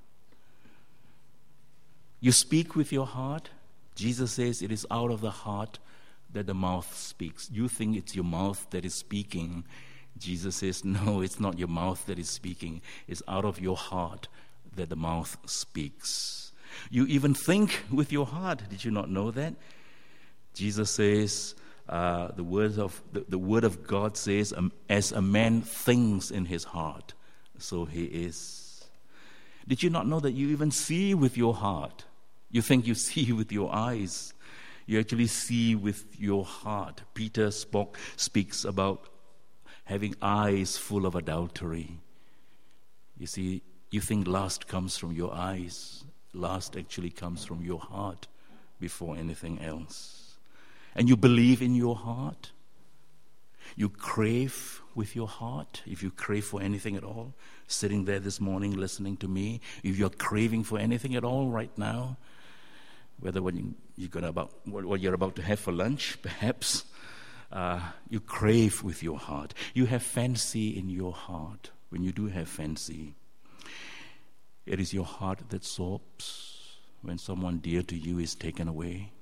You 2.21 2.31
speak 2.31 2.77
with 2.77 2.93
your 2.93 3.07
heart. 3.07 3.51
Jesus 3.97 4.31
says 4.31 4.63
it 4.63 4.71
is 4.71 4.87
out 4.89 5.11
of 5.11 5.21
the 5.21 5.33
heart 5.33 5.81
that 6.33 6.47
the 6.47 6.55
mouth 6.55 6.97
speaks. 6.97 7.51
You 7.53 7.67
think 7.67 7.97
it's 7.97 8.15
your 8.15 8.25
mouth 8.25 8.69
that 8.71 8.85
is 8.85 8.95
speaking. 8.95 9.65
Jesus 10.19 10.57
says, 10.57 10.85
no, 10.85 11.21
it's 11.21 11.41
not 11.41 11.59
your 11.59 11.69
mouth 11.69 12.05
that 12.07 12.19
is 12.19 12.29
speaking. 12.29 12.83
It's 13.09 13.23
out 13.29 13.45
of 13.45 13.61
your 13.61 13.77
heart 13.77 14.29
that 14.77 14.89
the 14.89 14.97
mouth 14.97 15.37
speaks. 15.47 16.53
You 16.91 17.07
even 17.07 17.35
think 17.35 17.83
with 17.91 18.13
your 18.13 18.27
heart. 18.27 18.63
Did 18.69 18.85
you 18.85 18.91
not 18.91 19.11
know 19.11 19.31
that? 19.33 19.55
Jesus 20.55 20.91
says, 20.91 21.55
uh, 21.89 22.29
the, 22.37 22.45
word 22.45 22.79
of, 22.79 23.03
the, 23.13 23.25
the 23.29 23.39
word 23.39 23.65
of 23.65 23.87
God 23.87 24.17
says, 24.17 24.53
um, 24.57 24.73
as 24.89 25.13
a 25.13 25.23
man 25.23 25.63
thinks 25.63 26.31
in 26.31 26.45
his 26.45 26.65
heart, 26.65 27.15
so 27.59 27.85
he 27.85 28.05
is. 28.05 28.85
Did 29.67 29.83
you 29.83 29.91
not 29.91 30.07
know 30.07 30.21
that 30.21 30.33
you 30.33 30.49
even 30.49 30.71
see 30.71 31.15
with 31.15 31.37
your 31.37 31.55
heart? 31.55 32.05
You 32.51 32.63
think 32.63 32.87
you 32.87 32.95
see 33.09 33.33
with 33.33 33.53
your 33.53 33.75
eyes. 33.75 34.35
You 34.87 34.99
actually 34.99 35.29
see 35.29 35.75
with 35.75 36.05
your 36.19 36.45
heart. 36.45 37.03
Peter 37.15 37.51
spoke, 37.51 37.97
speaks 38.17 38.65
about 38.65 39.09
having 39.91 40.15
eyes 40.23 40.77
full 40.77 41.05
of 41.05 41.17
adultery. 41.17 41.99
You 43.19 43.27
see, 43.27 43.63
you 43.91 44.01
think 44.01 44.29
lust 44.29 44.69
comes 44.69 44.97
from 44.97 45.11
your 45.11 45.35
eyes. 45.35 46.05
Lust 46.33 46.77
actually 46.77 47.11
comes 47.11 47.45
from 47.45 47.65
your 47.65 47.81
heart 47.81 48.29
before 48.79 49.17
anything 49.17 49.61
else. 49.61 50.37
And 50.95 51.09
you 51.09 51.17
believe 51.17 51.61
in 51.61 51.75
your 51.75 51.97
heart. 51.97 52.53
You 53.75 53.89
crave 53.89 54.81
with 54.95 55.17
your 55.17 55.27
heart, 55.27 55.83
if 55.87 56.05
you 56.05 56.13
crave 56.13 56.45
for 56.45 56.63
anything 56.63 56.95
at 56.95 57.03
all, 57.03 57.35
sitting 57.67 58.05
there 58.05 58.21
this 58.21 58.41
morning 58.41 58.77
listening 58.77 59.17
to 59.17 59.27
me, 59.27 59.61
if 59.83 59.99
you're 59.99 60.09
craving 60.09 60.63
for 60.63 60.79
anything 60.79 61.17
at 61.17 61.25
all 61.25 61.49
right 61.49 61.77
now, 61.77 62.17
whether 63.19 63.43
what 63.43 63.55
you're, 63.97 64.09
gonna 64.09 64.29
about, 64.29 64.53
what 64.67 65.01
you're 65.01 65.15
about 65.15 65.35
to 65.35 65.43
have 65.43 65.59
for 65.59 65.73
lunch, 65.73 66.17
perhaps, 66.23 66.85
uh, 67.53 67.81
you 68.09 68.21
crave 68.21 68.83
with 68.83 69.03
your 69.03 69.19
heart. 69.19 69.55
You 69.75 69.87
have 69.87 70.03
fancy 70.03 70.77
in 70.77 70.89
your 70.89 71.13
heart 71.13 71.71
when 71.89 72.03
you 72.03 72.13
do 72.13 72.27
have 72.29 72.49
fancy. 72.49 73.15
It 74.67 74.79
is 74.79 74.95
your 74.95 75.05
heart 75.05 75.49
that 75.49 75.65
sobs 75.65 76.79
when 77.03 77.19
someone 77.19 77.59
dear 77.59 77.83
to 77.83 77.97
you 77.97 78.19
is 78.19 78.35
taken 78.35 78.69
away. 78.69 79.13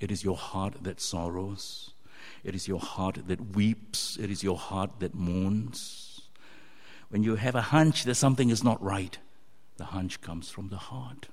It 0.00 0.10
is 0.10 0.24
your 0.24 0.36
heart 0.36 0.82
that 0.82 1.00
sorrows. 1.00 1.90
It 2.42 2.54
is 2.54 2.68
your 2.68 2.80
heart 2.80 3.26
that 3.26 3.54
weeps. 3.54 4.16
It 4.16 4.30
is 4.30 4.42
your 4.42 4.56
heart 4.56 5.00
that 5.00 5.14
mourns. 5.14 6.22
When 7.10 7.22
you 7.22 7.36
have 7.36 7.54
a 7.54 7.60
hunch 7.60 8.04
that 8.04 8.14
something 8.14 8.50
is 8.50 8.64
not 8.64 8.82
right, 8.82 9.18
the 9.76 9.84
hunch 9.84 10.20
comes 10.20 10.50
from 10.50 10.68
the 10.68 10.76
heart. 10.76 11.28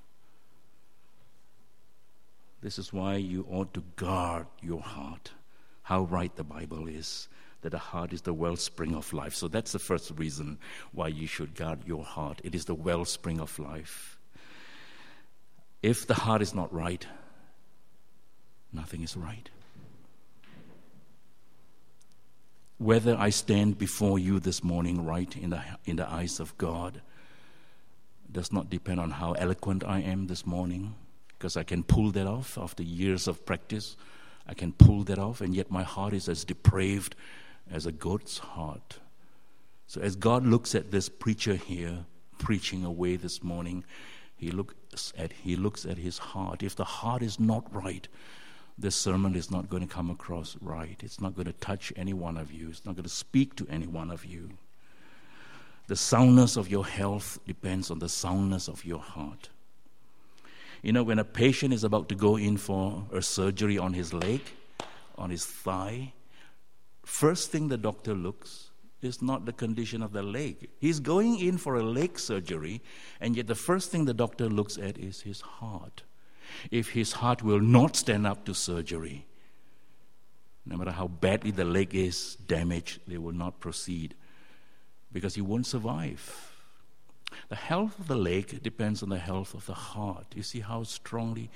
This 2.62 2.78
is 2.78 2.94
why 2.94 3.16
you 3.16 3.46
ought 3.50 3.74
to 3.74 3.84
guard 3.96 4.48
your 4.62 4.82
heart. 4.82 5.32
How 5.92 6.04
right 6.04 6.34
the 6.38 6.46
Bible 6.46 6.88
is 6.88 7.28
that 7.64 7.72
the 7.72 7.78
heart 7.78 8.14
is 8.14 8.22
the 8.22 8.34
wellspring 8.34 8.96
of 8.96 9.12
life. 9.12 9.36
So 9.36 9.50
that's 9.50 9.74
the 9.74 9.78
first 9.78 10.10
reason 10.16 10.58
why 10.94 11.10
you 11.10 11.28
should 11.28 11.54
guard 11.54 11.80
your 11.86 12.06
heart. 12.06 12.40
It 12.46 12.56
is 12.56 12.64
the 12.64 12.74
wellspring 12.74 13.42
of 13.42 13.60
life. 13.60 14.18
If 15.84 16.08
the 16.08 16.14
heart 16.14 16.42
is 16.42 16.56
not 16.56 16.74
right, 16.74 17.06
nothing 18.72 19.02
is 19.04 19.18
right. 19.18 19.50
Whether 22.78 23.18
I 23.18 23.30
stand 23.30 23.78
before 23.78 24.18
you 24.18 24.40
this 24.40 24.64
morning 24.64 25.06
right 25.06 25.36
in 25.36 25.50
the, 25.50 25.62
in 25.84 25.98
the 25.98 26.10
eyes 26.10 26.40
of 26.40 26.58
God 26.58 27.02
does 28.32 28.54
not 28.54 28.70
depend 28.70 29.02
on 29.02 29.12
how 29.12 29.34
eloquent 29.34 29.84
I 29.84 30.00
am 30.00 30.28
this 30.28 30.46
morning, 30.46 30.96
because 31.28 31.58
I 31.58 31.64
can 31.64 31.84
pull 31.84 32.12
that 32.12 32.28
off 32.28 32.58
after 32.58 32.82
years 32.82 33.28
of 33.28 33.46
practice. 33.46 33.98
I 34.52 34.54
can 34.54 34.74
pull 34.74 35.06
that 35.06 35.18
off, 35.18 35.40
and 35.40 35.56
yet 35.56 35.72
my 35.72 35.82
heart 35.82 36.12
is 36.14 36.28
as 36.28 36.44
depraved 36.44 37.16
as 37.72 37.86
a 37.86 37.92
goat's 37.94 38.38
heart. 38.38 39.00
So, 39.88 40.02
as 40.02 40.18
God 40.18 40.46
looks 40.46 40.76
at 40.76 40.92
this 40.92 41.08
preacher 41.08 41.56
here 41.56 42.06
preaching 42.38 42.84
away 42.84 43.16
this 43.16 43.42
morning, 43.42 43.86
he 44.36 44.52
looks 44.52 45.14
at, 45.18 45.32
he 45.32 45.56
looks 45.56 45.86
at 45.86 45.98
his 45.98 46.18
heart. 46.18 46.64
If 46.64 46.76
the 46.76 46.84
heart 46.84 47.24
is 47.24 47.40
not 47.40 47.74
right, 47.74 48.06
this 48.78 48.98
sermon 48.98 49.36
is 49.36 49.50
not 49.50 49.70
going 49.70 49.88
to 49.88 49.94
come 49.94 50.10
across 50.10 50.58
right. 50.60 51.00
It's 51.02 51.22
not 51.22 51.34
going 51.34 51.46
to 51.46 51.54
touch 51.54 51.94
any 51.96 52.14
one 52.14 52.36
of 52.36 52.52
you, 52.52 52.72
it's 52.72 52.86
not 52.86 52.96
going 52.96 53.04
to 53.04 53.10
speak 53.10 53.56
to 53.56 53.68
any 53.70 53.88
one 53.88 54.12
of 54.12 54.26
you. 54.26 54.50
The 55.88 55.96
soundness 55.96 56.58
of 56.58 56.70
your 56.70 56.86
health 56.86 57.40
depends 57.48 57.90
on 57.90 58.00
the 58.00 58.10
soundness 58.10 58.68
of 58.68 58.84
your 58.84 59.00
heart. 59.00 59.50
You 60.82 60.92
know, 60.92 61.04
when 61.04 61.20
a 61.20 61.24
patient 61.24 61.74
is 61.74 61.84
about 61.84 62.10
to 62.10 62.16
go 62.16 62.38
in 62.38 62.58
for 62.58 63.06
a 63.14 63.22
surgery 63.22 63.78
on 63.78 63.94
his 63.94 64.14
leg, 64.14 64.42
on 65.16 65.30
his 65.30 65.46
thigh, 65.46 66.14
first 67.06 67.52
thing 67.52 67.68
the 67.68 67.78
doctor 67.78 68.16
looks 68.16 68.72
is 69.02 69.22
not 69.22 69.46
the 69.46 69.54
condition 69.54 70.02
of 70.02 70.12
the 70.12 70.24
leg. 70.24 70.70
He's 70.80 71.00
going 71.00 71.40
in 71.40 71.58
for 71.58 71.76
a 71.76 71.84
leg 71.84 72.20
surgery, 72.20 72.82
and 73.20 73.36
yet 73.36 73.48
the 73.48 73.56
first 73.56 73.92
thing 73.92 74.06
the 74.06 74.14
doctor 74.14 74.48
looks 74.48 74.78
at 74.78 74.98
is 74.98 75.22
his 75.22 75.42
heart. 75.42 76.04
If 76.70 76.90
his 76.90 77.14
heart 77.14 77.44
will 77.44 77.62
not 77.62 77.96
stand 77.96 78.28
up 78.28 78.46
to 78.46 78.54
surgery, 78.54 79.26
no 80.66 80.78
matter 80.78 80.92
how 80.92 81.08
badly 81.08 81.52
the 81.52 81.66
leg 81.66 81.96
is 81.96 82.36
damaged, 82.36 83.02
they 83.08 83.18
will 83.18 83.32
not 83.32 83.60
proceed 83.60 84.16
because 85.12 85.36
he 85.36 85.42
won't 85.42 85.66
survive. 85.66 86.51
The 87.50 87.56
health 87.56 88.00
of 88.00 88.08
the 88.08 88.16
leg 88.16 88.62
depends 88.64 89.04
on 89.04 89.10
the 89.10 89.18
health 89.18 89.54
of 89.54 89.66
the 89.66 89.74
heart. 89.74 90.26
You 90.36 90.44
see 90.44 90.60
how 90.60 90.84
strongly 90.84 91.50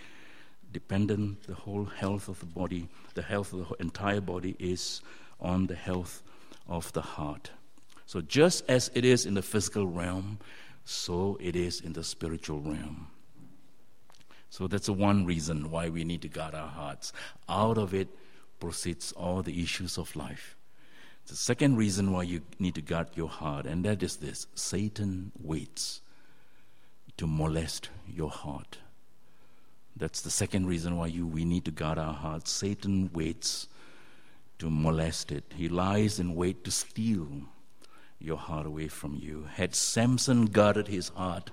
dependent 0.72 1.44
the 1.44 1.53
whole 1.53 1.86
health 1.86 2.27
of 2.27 2.39
the 2.39 2.46
body, 2.46 2.88
the 3.13 3.22
health 3.22 3.53
of 3.53 3.70
the 3.70 3.75
entire 3.79 4.22
body 4.22 4.55
is 4.60 5.01
on 5.39 5.67
the 5.67 5.75
health 5.75 6.24
of 6.67 6.91
the 6.94 7.01
heart. 7.01 7.51
So, 8.05 8.22
just 8.22 8.63
as 8.70 8.91
it 8.94 9.05
is 9.05 9.25
in 9.25 9.34
the 9.34 9.41
physical 9.41 9.88
realm, 9.88 10.39
so 10.86 11.38
it 11.41 11.55
is 11.55 11.82
in 11.82 11.94
the 11.94 12.03
spiritual 12.03 12.60
realm. 12.60 13.08
So 14.50 14.67
that's 14.67 14.86
the 14.86 14.94
one 14.94 15.25
reason 15.25 15.70
why 15.70 15.89
we 15.89 16.05
need 16.05 16.22
to 16.22 16.29
guard 16.29 16.55
our 16.55 16.70
hearts. 16.70 17.12
Out 17.50 17.77
of 17.77 17.94
it 17.94 18.08
proceeds 18.60 19.12
all 19.12 19.41
the 19.41 19.62
issues 19.62 19.98
of 19.98 20.15
life. 20.15 20.55
The 21.27 21.36
second 21.36 21.77
reason 21.77 22.12
why 22.12 22.24
you 22.24 22.41
need 22.60 22.75
to 22.75 22.82
guard 22.82 23.08
your 23.15 23.29
heart, 23.29 23.65
and 23.65 23.84
that 23.86 24.03
is 24.03 24.17
this 24.17 24.48
Satan 24.53 25.32
waits 25.41 26.01
to 27.17 27.25
molest 27.25 27.89
your 28.08 28.29
heart. 28.29 28.77
That's 29.96 30.22
the 30.22 30.29
second 30.29 30.67
reason 30.67 30.98
why 30.98 31.08
you, 31.08 31.25
we 31.25 31.46
need 31.46 31.65
to 31.65 31.72
guard 31.72 31.98
our 31.98 32.13
hearts. 32.13 32.51
Satan 32.51 33.10
waits 33.13 33.67
to 34.60 34.70
molest 34.70 35.32
it, 35.32 35.44
he 35.55 35.67
lies 35.67 36.20
in 36.20 36.36
wait 36.36 36.63
to 36.63 36.72
steal 36.72 37.27
your 38.20 38.38
heart 38.38 38.65
away 38.65 38.88
from 38.88 39.15
you. 39.15 39.48
Had 39.53 39.75
Samson 39.75 40.46
guarded 40.46 40.88
his 40.88 41.10
heart, 41.10 41.51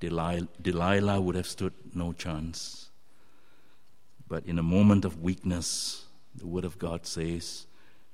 Delilah, 0.00 0.48
Delilah 0.60 1.20
would 1.20 1.34
have 1.34 1.46
stood 1.46 1.72
no 1.94 2.12
chance. 2.12 2.90
But 4.26 4.46
in 4.46 4.58
a 4.58 4.62
moment 4.62 5.04
of 5.04 5.22
weakness, 5.22 6.06
the 6.34 6.46
Word 6.46 6.64
of 6.64 6.78
God 6.78 7.06
says, 7.06 7.66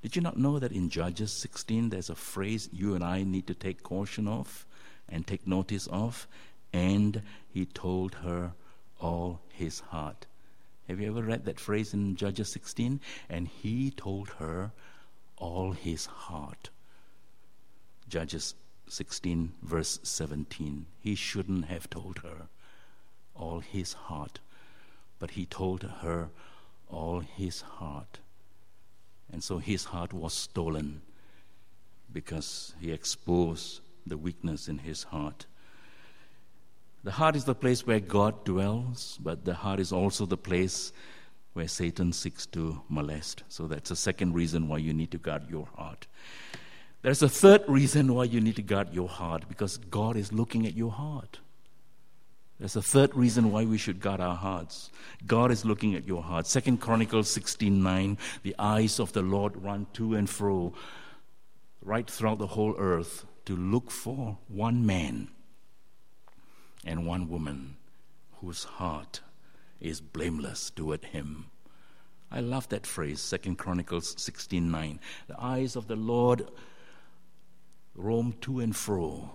Did 0.05 0.17
you 0.17 0.21
not 0.21 0.37
know 0.37 0.59
that 0.59 0.73
in 0.73 0.91
Judges 0.91 1.33
16 1.33 1.89
there's 1.89 2.11
a 2.11 2.15
phrase 2.15 2.69
you 2.71 2.95
and 2.95 3.03
I 3.03 3.23
need 3.23 3.47
to 3.47 3.55
take 3.55 3.83
caution 3.83 4.29
of 4.29 4.67
and 5.09 5.27
take 5.27 5.47
notice 5.47 5.87
of? 5.87 6.29
And 6.75 7.23
he 7.49 7.65
told 7.65 8.17
her 8.17 8.53
all 9.01 9.41
his 9.49 9.81
heart. 9.81 10.27
Have 10.89 11.01
you 11.01 11.07
ever 11.07 11.23
read 11.23 11.47
that 11.47 11.59
phrase 11.59 11.95
in 11.95 12.17
Judges 12.17 12.53
16? 12.53 13.01
And 13.31 13.49
he 13.49 13.91
told 13.91 14.29
her 14.39 14.73
all 15.39 15.73
his 15.73 16.05
heart. 16.05 16.69
Judges 18.07 18.57
16, 18.91 19.55
verse 19.63 20.01
17. 20.03 20.85
He 21.01 21.15
shouldn't 21.15 21.65
have 21.65 21.89
told 21.89 22.19
her 22.19 22.49
all 23.35 23.61
his 23.61 23.95
heart, 23.95 24.41
but 25.19 25.31
he 25.31 25.47
told 25.47 25.83
her 26.03 26.29
all 26.91 27.21
his 27.21 27.63
heart. 27.63 28.19
And 29.35 29.43
so 29.43 29.59
his 29.59 29.83
heart 29.83 30.13
was 30.13 30.33
stolen 30.33 31.03
because 32.13 32.73
he 32.81 32.93
exposed 32.93 33.81
the 34.07 34.17
weakness 34.17 34.69
in 34.69 34.79
his 34.79 35.03
heart. 35.03 35.47
The 37.03 37.11
heart 37.11 37.35
is 37.35 37.43
the 37.43 37.57
place 37.57 37.85
where 37.85 37.99
God 37.99 38.45
dwells, 38.45 39.19
but 39.21 39.45
the 39.45 39.55
heart 39.55 39.81
is 39.81 39.91
also 39.91 40.25
the 40.25 40.37
place 40.37 40.93
where 41.53 41.67
Satan 41.67 42.13
seeks 42.13 42.47
to 42.47 42.81
molest. 42.89 43.43
So 43.49 43.67
that's 43.67 43.89
the 43.89 43.97
second 43.97 44.35
reason 44.35 44.69
why 44.69 44.79
you 44.79 44.93
need 44.93 45.11
to 45.11 45.19
guard 45.19 45.51
your 45.51 45.67
heart. 45.75 46.07
There's 47.03 47.23
a 47.23 47.29
third 47.29 47.65
reason 47.67 48.15
why 48.15 48.25
you 48.25 48.41
need 48.41 48.55
to 48.55 48.63
guard 48.63 48.95
your 48.95 49.09
heart 49.09 49.49
because 49.49 49.79
God 49.79 50.17
is 50.17 50.33
looking 50.33 50.65
at 50.65 50.77
your 50.77 50.93
heart. 50.93 51.41
There's 52.59 52.77
a 52.77 52.83
third 52.83 53.15
reason 53.17 53.51
why 53.51 53.65
we 53.65 53.79
should 53.79 54.01
guard 54.01 54.21
our 54.21 54.37
hearts. 54.37 54.91
God 55.27 55.51
is 55.51 55.65
looking 55.65 55.95
at 55.95 56.07
your 56.07 56.23
heart. 56.23 56.47
Second 56.47 56.79
Chronicles 56.79 57.29
16:9, 57.35 58.17
the 58.43 58.55
eyes 58.59 59.01
of 59.01 59.13
the 59.13 59.23
Lord 59.23 59.57
run 59.57 59.87
to 59.95 60.15
and 60.15 60.31
fro 60.31 60.73
right 61.83 62.09
throughout 62.09 62.39
the 62.39 62.49
whole 62.49 62.75
earth 62.79 63.27
to 63.45 63.57
look 63.57 63.91
for 63.91 64.39
one 64.49 64.87
man 64.87 65.29
and 66.85 67.07
one 67.07 67.29
woman 67.29 67.77
whose 68.41 68.65
heart 68.65 69.21
is 69.81 70.01
blameless 70.01 70.71
toward 70.71 71.05
him. 71.07 71.47
I 72.31 72.41
love 72.41 72.69
that 72.69 72.87
phrase, 72.87 73.21
Second 73.21 73.57
Chronicles 73.57 74.15
16:9. 74.17 75.01
The 75.27 75.41
eyes 75.41 75.75
of 75.77 75.89
the 75.89 75.97
Lord 75.97 76.49
roam 77.95 78.33
to 78.43 78.61
and 78.61 78.75
fro 78.75 79.31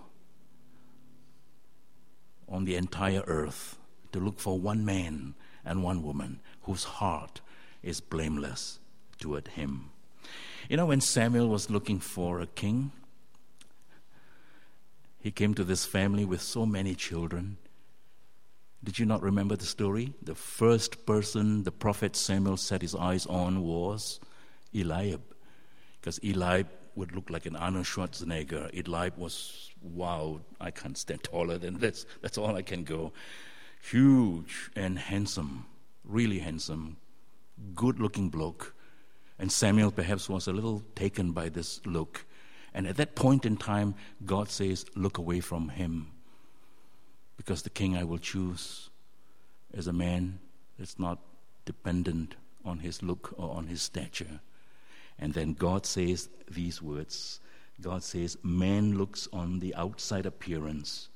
on 2.50 2.64
the 2.64 2.76
entire 2.76 3.22
earth 3.26 3.78
to 4.12 4.18
look 4.18 4.38
for 4.38 4.58
one 4.58 4.84
man 4.84 5.34
and 5.64 5.82
one 5.82 6.02
woman 6.02 6.40
whose 6.62 6.84
heart 6.84 7.40
is 7.82 8.00
blameless 8.00 8.78
toward 9.18 9.48
him. 9.48 9.90
You 10.68 10.76
know, 10.76 10.86
when 10.86 11.00
Samuel 11.00 11.48
was 11.48 11.70
looking 11.70 12.00
for 12.00 12.40
a 12.40 12.46
king, 12.46 12.92
he 15.18 15.30
came 15.30 15.54
to 15.54 15.64
this 15.64 15.84
family 15.84 16.24
with 16.24 16.40
so 16.40 16.64
many 16.64 16.94
children. 16.94 17.58
Did 18.82 18.98
you 18.98 19.04
not 19.04 19.22
remember 19.22 19.56
the 19.56 19.66
story? 19.66 20.14
The 20.22 20.34
first 20.34 21.04
person 21.04 21.64
the 21.64 21.72
prophet 21.72 22.16
Samuel 22.16 22.56
set 22.56 22.80
his 22.80 22.94
eyes 22.94 23.26
on 23.26 23.62
was 23.62 24.20
Eliab. 24.74 25.20
Because 26.00 26.18
Eliab 26.24 26.68
would 26.94 27.14
look 27.14 27.28
like 27.28 27.44
an 27.44 27.56
Arnold 27.56 27.84
Schwarzenegger. 27.84 28.70
Eliab 28.72 29.18
was, 29.18 29.69
wow, 29.82 30.40
I 30.60 30.70
can't 30.70 30.96
stand 30.96 31.22
taller 31.24 31.58
than 31.58 31.78
this. 31.78 32.06
That's 32.22 32.38
all 32.38 32.56
I 32.56 32.62
can 32.62 32.84
go. 32.84 33.12
Huge 33.82 34.70
and 34.76 34.98
handsome, 34.98 35.66
really 36.04 36.38
handsome, 36.38 36.96
good 37.74 37.98
looking 37.98 38.28
bloke. 38.28 38.74
And 39.38 39.50
Samuel 39.50 39.90
perhaps 39.90 40.28
was 40.28 40.46
a 40.46 40.52
little 40.52 40.82
taken 40.94 41.32
by 41.32 41.48
this 41.48 41.80
look. 41.86 42.26
And 42.74 42.86
at 42.86 42.96
that 42.98 43.14
point 43.14 43.46
in 43.46 43.56
time, 43.56 43.94
God 44.26 44.48
says, 44.50 44.84
Look 44.94 45.18
away 45.18 45.40
from 45.40 45.70
him. 45.70 46.12
Because 47.36 47.62
the 47.62 47.70
king 47.70 47.96
I 47.96 48.04
will 48.04 48.18
choose 48.18 48.90
is 49.72 49.86
a 49.86 49.92
man 49.94 50.40
that's 50.78 50.98
not 50.98 51.18
dependent 51.64 52.34
on 52.64 52.80
his 52.80 53.02
look 53.02 53.34
or 53.38 53.56
on 53.56 53.66
his 53.66 53.80
stature. 53.80 54.40
And 55.18 55.32
then 55.32 55.54
God 55.54 55.86
says 55.86 56.28
these 56.50 56.82
words 56.82 57.40
God 57.80 58.02
says, 58.02 58.36
Man 58.42 58.96
looks 58.98 59.28
on 59.32 59.60
the 59.60 59.74
outside 59.74 60.26
appearance, 60.26 61.08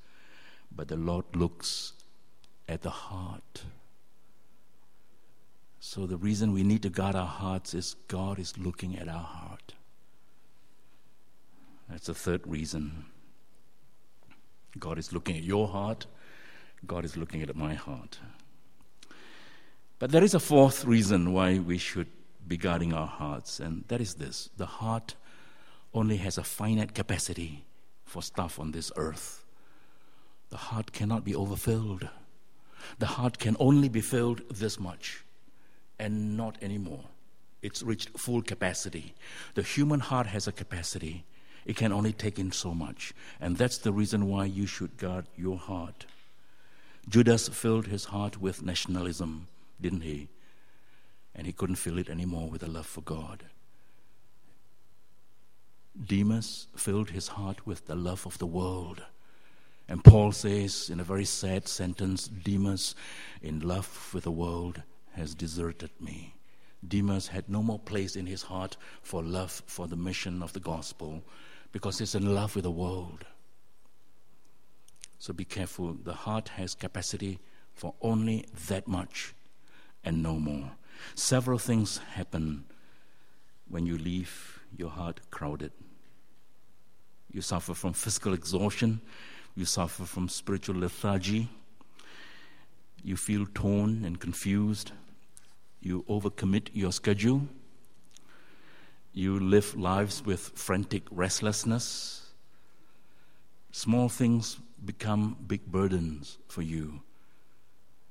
but 0.74 0.88
the 0.88 0.96
Lord 0.96 1.24
looks 1.34 1.92
at 2.68 2.82
the 2.82 2.90
heart. 2.90 3.64
So 5.80 6.06
the 6.06 6.16
reason 6.16 6.52
we 6.52 6.62
need 6.62 6.82
to 6.82 6.90
guard 6.90 7.14
our 7.14 7.26
hearts 7.26 7.74
is 7.74 7.94
God 8.08 8.38
is 8.38 8.56
looking 8.56 8.96
at 8.96 9.08
our 9.08 9.22
heart. 9.22 9.74
That's 11.88 12.06
the 12.06 12.14
third 12.14 12.46
reason. 12.46 13.04
God 14.78 14.98
is 14.98 15.12
looking 15.12 15.36
at 15.36 15.42
your 15.42 15.68
heart, 15.68 16.06
God 16.86 17.04
is 17.04 17.16
looking 17.16 17.42
at 17.42 17.54
my 17.54 17.74
heart. 17.74 18.18
But 19.98 20.10
there 20.10 20.24
is 20.24 20.34
a 20.34 20.40
fourth 20.40 20.84
reason 20.84 21.32
why 21.32 21.58
we 21.58 21.78
should 21.78 22.08
be 22.46 22.56
guarding 22.56 22.92
our 22.92 23.06
hearts, 23.06 23.60
and 23.60 23.84
that 23.88 24.00
is 24.00 24.14
this 24.14 24.50
the 24.56 24.66
heart 24.66 25.14
only 25.94 26.16
has 26.18 26.38
a 26.38 26.44
finite 26.44 26.94
capacity 26.94 27.64
for 28.04 28.22
stuff 28.22 28.58
on 28.58 28.72
this 28.72 28.92
earth. 28.96 29.44
The 30.50 30.56
heart 30.56 30.92
cannot 30.92 31.24
be 31.24 31.34
overfilled. 31.34 32.08
The 32.98 33.06
heart 33.06 33.38
can 33.38 33.56
only 33.58 33.88
be 33.88 34.00
filled 34.00 34.42
this 34.50 34.78
much 34.78 35.24
and 35.98 36.36
not 36.36 36.56
anymore. 36.62 37.04
It's 37.62 37.82
reached 37.82 38.18
full 38.18 38.42
capacity. 38.42 39.14
The 39.54 39.62
human 39.62 40.00
heart 40.00 40.26
has 40.26 40.46
a 40.46 40.52
capacity, 40.52 41.24
it 41.64 41.76
can 41.76 41.92
only 41.92 42.12
take 42.12 42.38
in 42.38 42.52
so 42.52 42.74
much. 42.74 43.14
And 43.40 43.56
that's 43.56 43.78
the 43.78 43.92
reason 43.92 44.28
why 44.28 44.44
you 44.44 44.66
should 44.66 44.96
guard 44.98 45.26
your 45.36 45.56
heart. 45.56 46.04
Judas 47.08 47.48
filled 47.48 47.86
his 47.86 48.04
heart 48.06 48.40
with 48.40 48.62
nationalism, 48.62 49.46
didn't 49.80 50.02
he? 50.02 50.28
And 51.34 51.46
he 51.46 51.52
couldn't 51.52 51.76
fill 51.76 51.98
it 51.98 52.08
anymore 52.08 52.48
with 52.48 52.62
a 52.62 52.68
love 52.68 52.86
for 52.86 53.00
God. 53.00 53.44
Demas 56.02 56.66
filled 56.76 57.10
his 57.10 57.28
heart 57.28 57.66
with 57.66 57.86
the 57.86 57.94
love 57.94 58.26
of 58.26 58.38
the 58.38 58.46
world. 58.46 59.02
And 59.88 60.02
Paul 60.02 60.32
says 60.32 60.90
in 60.90 60.98
a 60.98 61.04
very 61.04 61.24
sad 61.24 61.68
sentence 61.68 62.26
Demas, 62.26 62.94
in 63.42 63.60
love 63.60 64.10
with 64.12 64.24
the 64.24 64.32
world, 64.32 64.82
has 65.12 65.34
deserted 65.34 65.90
me. 66.00 66.34
Demas 66.86 67.28
had 67.28 67.48
no 67.48 67.62
more 67.62 67.78
place 67.78 68.16
in 68.16 68.26
his 68.26 68.42
heart 68.42 68.76
for 69.02 69.22
love 69.22 69.62
for 69.66 69.86
the 69.86 69.96
mission 69.96 70.42
of 70.42 70.52
the 70.52 70.60
gospel 70.60 71.22
because 71.70 71.98
he's 71.98 72.14
in 72.14 72.34
love 72.34 72.54
with 72.54 72.64
the 72.64 72.70
world. 72.70 73.24
So 75.18 75.32
be 75.32 75.44
careful. 75.44 75.94
The 75.94 76.12
heart 76.12 76.48
has 76.50 76.74
capacity 76.74 77.38
for 77.72 77.94
only 78.02 78.46
that 78.68 78.86
much 78.88 79.34
and 80.04 80.22
no 80.22 80.34
more. 80.34 80.72
Several 81.14 81.58
things 81.58 81.98
happen 81.98 82.64
when 83.68 83.86
you 83.86 83.96
leave 83.96 84.60
your 84.76 84.90
heart 84.90 85.20
crowded. 85.30 85.72
You 87.34 87.42
suffer 87.42 87.74
from 87.74 87.92
physical 87.92 88.32
exhaustion, 88.32 89.00
you 89.56 89.64
suffer 89.64 90.04
from 90.04 90.28
spiritual 90.28 90.76
lethargy, 90.76 91.48
you 93.02 93.16
feel 93.16 93.44
torn 93.54 94.04
and 94.04 94.20
confused, 94.20 94.92
you 95.80 96.04
overcommit 96.08 96.68
your 96.72 96.92
schedule, 96.92 97.42
you 99.12 99.40
live 99.40 99.76
lives 99.76 100.24
with 100.24 100.52
frantic 100.54 101.02
restlessness. 101.10 102.30
Small 103.72 104.08
things 104.08 104.58
become 104.84 105.36
big 105.48 105.66
burdens 105.66 106.38
for 106.46 106.62
you 106.62 107.00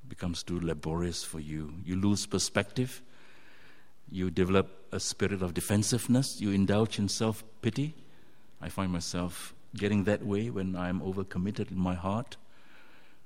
becomes 0.10 0.44
too 0.44 0.60
laborious 0.60 1.24
for 1.24 1.40
you. 1.40 1.74
You 1.84 1.96
lose 1.96 2.26
perspective. 2.26 3.02
You 4.12 4.30
develop 4.30 4.68
a 4.92 5.00
spirit 5.00 5.42
of 5.42 5.54
defensiveness. 5.54 6.40
You 6.40 6.52
indulge 6.52 7.00
in 7.00 7.08
self 7.08 7.44
pity. 7.62 7.96
I 8.64 8.70
find 8.70 8.94
myself 8.94 9.54
getting 9.76 10.06
that 10.06 10.24
way 10.26 10.50
when 10.50 10.78
I'm 10.78 11.02
overcommitted 11.02 11.70
in 11.70 11.78
my 11.78 11.96
heart? 11.96 12.38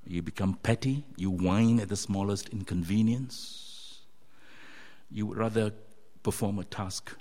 You 0.03 0.23
become 0.23 0.55
petty. 0.63 1.03
You 1.15 1.29
whine 1.29 1.79
at 1.79 1.89
the 1.89 1.95
smallest 1.95 2.49
inconvenience. 2.49 3.99
You 5.11 5.27
would 5.27 5.37
rather 5.37 5.73
perform 6.23 6.57
a 6.57 6.63
task 6.63 7.15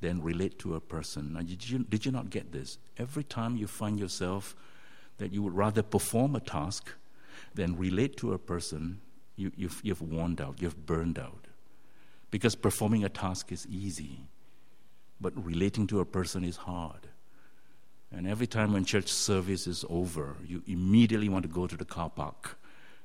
than 0.00 0.22
relate 0.22 0.60
to 0.60 0.76
a 0.76 0.80
person. 0.80 1.32
Now, 1.32 1.40
did 1.40 1.68
you, 1.68 1.80
did 1.80 2.06
you 2.06 2.12
not 2.12 2.30
get 2.30 2.52
this? 2.52 2.78
Every 2.96 3.24
time 3.24 3.56
you 3.56 3.66
find 3.66 3.98
yourself 3.98 4.54
that 5.18 5.32
you 5.32 5.42
would 5.42 5.56
rather 5.56 5.82
perform 5.82 6.36
a 6.36 6.40
task 6.40 6.88
than 7.54 7.76
relate 7.76 8.16
to 8.18 8.32
a 8.32 8.38
person, 8.38 9.00
you, 9.34 9.50
you've, 9.56 9.80
you've 9.82 10.02
worn 10.02 10.38
out, 10.40 10.62
you've 10.62 10.86
burned 10.86 11.18
out. 11.18 11.48
Because 12.30 12.54
performing 12.54 13.04
a 13.04 13.08
task 13.08 13.50
is 13.50 13.66
easy, 13.66 14.20
but 15.20 15.32
relating 15.44 15.88
to 15.88 15.98
a 15.98 16.04
person 16.04 16.44
is 16.44 16.56
hard. 16.56 17.09
And 18.12 18.26
every 18.26 18.46
time 18.46 18.72
when 18.72 18.84
church 18.84 19.08
service 19.08 19.66
is 19.66 19.84
over, 19.88 20.36
you 20.44 20.62
immediately 20.66 21.28
want 21.28 21.44
to 21.44 21.48
go 21.48 21.66
to 21.66 21.76
the 21.76 21.84
car 21.84 22.10
park 22.10 22.58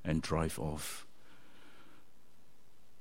and 0.04 0.22
drive 0.22 0.60
off. 0.60 1.06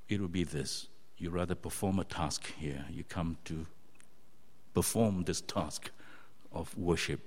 It 0.07 0.21
would 0.21 0.31
be 0.31 0.43
this 0.43 0.87
you 1.17 1.29
rather 1.29 1.55
perform 1.55 1.99
a 1.99 2.03
task 2.03 2.45
here. 2.59 2.85
You 2.91 3.03
come 3.03 3.37
to 3.45 3.65
perform 4.73 5.23
this 5.23 5.41
task 5.41 5.89
of 6.51 6.77
worship, 6.77 7.21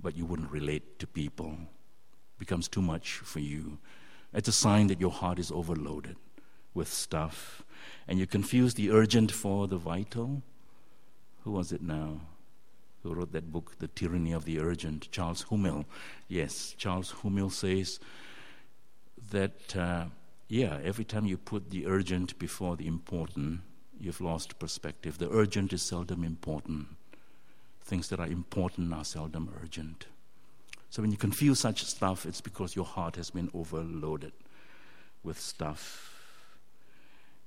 but 0.00 0.16
you 0.16 0.26
wouldn't 0.26 0.50
relate 0.50 0.98
to 0.98 1.06
people. 1.06 1.52
It 1.52 2.38
becomes 2.38 2.68
too 2.68 2.82
much 2.82 3.12
for 3.12 3.40
you. 3.40 3.78
It's 4.32 4.48
a 4.48 4.52
sign 4.52 4.88
that 4.88 5.00
your 5.00 5.10
heart 5.10 5.38
is 5.38 5.50
overloaded 5.50 6.16
with 6.74 6.92
stuff, 6.92 7.62
and 8.06 8.18
you 8.18 8.26
confuse 8.26 8.74
the 8.74 8.90
urgent 8.90 9.30
for 9.32 9.66
the 9.68 9.78
vital. 9.78 10.42
Who 11.44 11.52
was 11.52 11.72
it 11.72 11.80
now? 11.80 12.20
Who 13.04 13.14
wrote 13.14 13.32
that 13.32 13.52
book, 13.52 13.78
The 13.78 13.88
Tyranny 13.88 14.32
of 14.32 14.46
the 14.46 14.58
Urgent, 14.58 15.12
Charles 15.12 15.42
Hummel. 15.42 15.84
Yes, 16.26 16.74
Charles 16.76 17.10
Hummel 17.10 17.50
says 17.50 18.00
that, 19.30 19.76
uh, 19.76 20.06
yeah, 20.48 20.78
every 20.82 21.04
time 21.04 21.26
you 21.26 21.36
put 21.36 21.70
the 21.70 21.86
urgent 21.86 22.36
before 22.38 22.76
the 22.76 22.86
important, 22.86 23.60
you've 24.00 24.22
lost 24.22 24.58
perspective. 24.58 25.18
The 25.18 25.30
urgent 25.30 25.72
is 25.74 25.82
seldom 25.82 26.24
important. 26.24 26.88
Things 27.82 28.08
that 28.08 28.20
are 28.20 28.26
important 28.26 28.94
are 28.94 29.04
seldom 29.04 29.54
urgent. 29.62 30.06
So 30.88 31.02
when 31.02 31.10
you 31.10 31.18
confuse 31.18 31.60
such 31.60 31.84
stuff, 31.84 32.24
it's 32.24 32.40
because 32.40 32.74
your 32.74 32.86
heart 32.86 33.16
has 33.16 33.30
been 33.30 33.50
overloaded 33.52 34.32
with 35.22 35.38
stuff. 35.38 36.10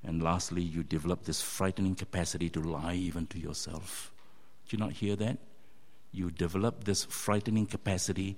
And 0.04 0.22
lastly, 0.22 0.62
you 0.62 0.84
develop 0.84 1.24
this 1.24 1.41
frightening 1.41 1.96
capacity 1.96 2.50
to 2.52 2.62
lie 2.62 2.93
even 2.93 3.26
to 3.28 3.39
yourself. 3.39 4.12
Do 4.67 4.78
you 4.78 4.84
not 4.84 4.91
hear 4.91 5.15
that? 5.15 5.38
You 6.12 6.32
develop 6.32 6.84
this 6.84 7.06
frightening 7.06 7.65
capacity 7.65 8.38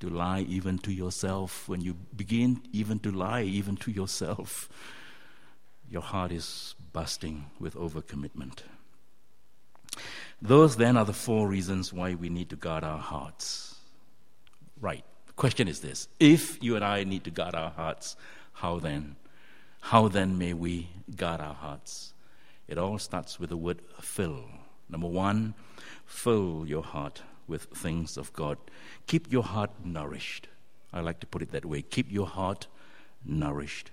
to 0.00 0.08
lie 0.08 0.40
even 0.40 0.78
to 0.78 0.92
yourself. 0.92 1.68
When 1.68 1.80
you 1.80 1.94
begin 2.16 2.62
even 2.72 2.98
to 3.00 3.12
lie 3.12 3.42
even 3.42 3.76
to 3.78 3.90
yourself, 3.90 4.68
your 5.88 6.02
heart 6.02 6.32
is 6.32 6.74
busting 6.92 7.46
with 7.60 7.74
overcommitment. 7.74 8.60
Those 10.40 10.76
then 10.76 10.96
are 10.96 11.04
the 11.04 11.12
four 11.12 11.46
reasons 11.46 11.92
why 11.92 12.14
we 12.14 12.28
need 12.28 12.50
to 12.50 12.56
guard 12.56 12.82
our 12.82 12.98
hearts. 12.98 13.76
Right. 14.80 15.04
The 15.26 15.32
question 15.34 15.68
is 15.68 15.80
this 15.80 16.08
if 16.18 16.62
you 16.62 16.74
and 16.74 16.84
I 16.84 17.04
need 17.04 17.24
to 17.24 17.30
guard 17.30 17.54
our 17.54 17.70
hearts, 17.70 18.16
how 18.54 18.80
then? 18.80 19.16
How 19.80 20.08
then 20.08 20.38
may 20.38 20.52
we 20.52 20.88
guard 21.16 21.40
our 21.40 21.54
hearts? 21.54 22.12
It 22.66 22.78
all 22.78 22.98
starts 22.98 23.38
with 23.38 23.50
the 23.50 23.56
word 23.56 23.82
fill. 24.00 24.46
Number 24.88 25.08
one, 25.08 25.54
fill 26.04 26.64
your 26.66 26.82
heart 26.82 27.22
with 27.46 27.64
things 27.64 28.16
of 28.16 28.32
God. 28.32 28.58
Keep 29.06 29.32
your 29.32 29.42
heart 29.42 29.70
nourished. 29.84 30.48
I 30.92 31.00
like 31.00 31.20
to 31.20 31.26
put 31.26 31.42
it 31.42 31.52
that 31.52 31.64
way. 31.64 31.82
Keep 31.82 32.12
your 32.12 32.26
heart 32.26 32.66
nourished. 33.24 33.90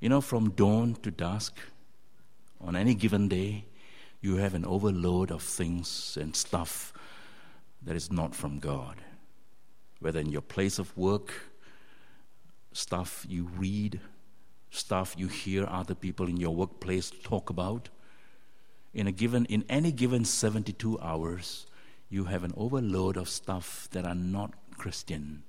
You 0.00 0.08
know, 0.08 0.20
from 0.20 0.50
dawn 0.50 0.96
to 1.02 1.10
dusk, 1.10 1.56
on 2.60 2.76
any 2.76 2.94
given 2.94 3.28
day, 3.28 3.64
you 4.20 4.36
have 4.36 4.54
an 4.54 4.64
overload 4.64 5.30
of 5.30 5.42
things 5.42 6.16
and 6.20 6.34
stuff 6.34 6.92
that 7.82 7.96
is 7.96 8.10
not 8.10 8.34
from 8.34 8.60
God. 8.60 8.96
Whether 10.00 10.20
in 10.20 10.30
your 10.30 10.42
place 10.42 10.78
of 10.78 10.96
work, 10.96 11.32
stuff 12.72 13.26
you 13.28 13.48
read, 13.56 14.00
stuff 14.70 15.14
you 15.18 15.28
hear 15.28 15.66
other 15.68 15.94
people 15.94 16.28
in 16.28 16.36
your 16.36 16.54
workplace 16.54 17.10
talk 17.22 17.50
about, 17.50 17.88
in 18.94 19.06
a 19.06 19.12
given 19.12 19.44
in 19.46 19.64
any 19.68 19.92
given 19.92 20.24
72 20.24 20.98
hours 21.00 21.66
you 22.08 22.24
have 22.24 22.44
an 22.44 22.52
overload 22.56 23.16
of 23.16 23.28
stuff 23.28 23.88
that 23.92 24.04
are 24.04 24.14
not 24.14 24.52
christian. 24.76 25.42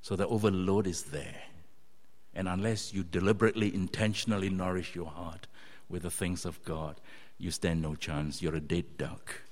So 0.00 0.16
the 0.16 0.26
overload 0.26 0.86
is 0.86 1.02
there. 1.04 1.42
And 2.34 2.48
unless 2.48 2.94
you 2.94 3.02
deliberately 3.02 3.74
intentionally 3.74 4.48
nourish 4.48 4.94
your 4.94 5.10
heart 5.10 5.46
with 5.88 6.02
the 6.02 6.10
things 6.10 6.44
of 6.44 6.64
god 6.64 7.00
you 7.40 7.50
stand 7.50 7.80
no 7.80 7.94
chance. 7.94 8.42
You're 8.42 8.56
a 8.56 8.60
dead 8.60 8.98
duck. 8.98 9.42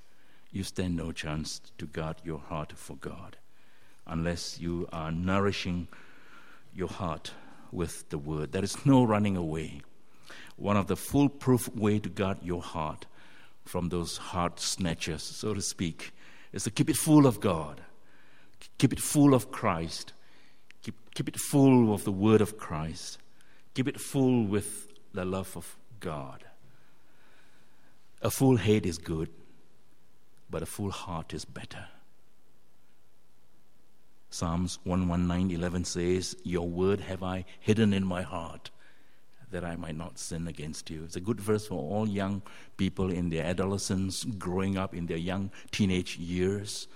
You 0.52 0.62
stand 0.62 0.94
no 0.94 1.10
chance 1.10 1.60
to 1.78 1.86
guard 1.86 2.16
your 2.22 2.38
heart 2.38 2.72
for 2.76 2.96
god 2.96 3.38
unless 4.06 4.60
you 4.60 4.88
are 4.92 5.10
nourishing 5.10 5.88
your 6.74 6.88
heart 6.88 7.32
with 7.72 8.08
the 8.10 8.18
word. 8.18 8.52
There 8.52 8.64
is 8.64 8.84
no 8.84 9.04
running 9.04 9.36
away 9.36 9.80
one 10.58 10.76
of 10.76 10.88
the 10.88 10.96
foolproof 10.96 11.68
way 11.74 11.98
to 12.00 12.08
guard 12.08 12.38
your 12.42 12.60
heart 12.60 13.06
from 13.64 13.88
those 13.88 14.16
heart 14.16 14.58
snatchers, 14.58 15.22
so 15.22 15.54
to 15.54 15.62
speak, 15.62 16.12
is 16.52 16.64
to 16.64 16.70
keep 16.70 16.90
it 16.90 16.96
full 16.96 17.26
of 17.26 17.40
God. 17.40 17.80
Keep 18.78 18.94
it 18.94 19.00
full 19.00 19.34
of 19.34 19.52
Christ. 19.52 20.12
Keep, 20.82 21.14
keep 21.14 21.28
it 21.28 21.36
full 21.36 21.94
of 21.94 22.04
the 22.04 22.12
Word 22.12 22.40
of 22.40 22.58
Christ. 22.58 23.18
Keep 23.74 23.88
it 23.88 24.00
full 24.00 24.44
with 24.44 24.88
the 25.12 25.24
love 25.24 25.56
of 25.56 25.76
God. 26.00 26.44
A 28.20 28.30
full 28.30 28.56
head 28.56 28.84
is 28.84 28.98
good, 28.98 29.30
but 30.50 30.62
a 30.62 30.66
full 30.66 30.90
heart 30.90 31.32
is 31.32 31.44
better. 31.44 31.86
Psalms 34.30 34.78
119:11 34.84 35.84
says, 35.84 36.36
"Your 36.42 36.68
word 36.68 37.00
have 37.00 37.22
I 37.22 37.44
hidden 37.60 37.92
in 37.92 38.04
my 38.04 38.22
heart 38.22 38.70
that 39.50 39.64
I 39.64 39.76
might 39.76 39.96
not 39.96 40.18
sin 40.18 40.46
against 40.48 40.90
you. 40.90 41.04
It's 41.04 41.16
a 41.16 41.20
good 41.20 41.40
verse 41.40 41.66
for 41.66 41.74
all 41.74 42.08
young 42.08 42.42
people 42.76 43.10
in 43.10 43.30
their 43.30 43.44
adolescence, 43.44 44.24
growing 44.24 44.76
up 44.76 44.94
in 44.94 45.06
their 45.06 45.16
young 45.16 45.50
teenage 45.70 46.16
years. 46.18 46.88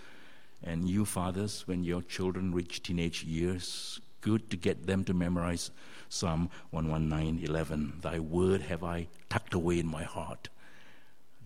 And 0.62 0.88
you 0.88 1.04
fathers, 1.04 1.66
when 1.66 1.84
your 1.84 2.02
children 2.02 2.52
reach 2.52 2.82
teenage 2.82 3.24
years, 3.24 4.00
good 4.20 4.50
to 4.50 4.56
get 4.56 4.86
them 4.86 5.04
to 5.04 5.14
memorize 5.14 5.70
Psalm 6.08 6.50
119:11. 6.72 8.00
Thy 8.00 8.18
word 8.18 8.62
have 8.62 8.84
I 8.84 9.08
tucked 9.28 9.54
away 9.54 9.78
in 9.78 9.86
my 9.86 10.04
heart, 10.04 10.48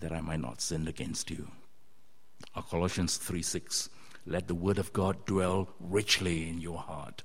that 0.01 0.13
I 0.13 0.21
might 0.21 0.41
not 0.41 0.61
sin 0.61 0.89
against 0.89 1.31
you. 1.31 1.51
Or 2.55 2.63
Colossians 2.63 3.17
3:6. 3.17 3.89
Let 4.27 4.49
the 4.49 4.55
word 4.55 4.79
of 4.79 4.93
God 4.93 5.25
dwell 5.25 5.69
richly 5.79 6.49
in 6.49 6.61
your 6.61 6.79
heart 6.79 7.23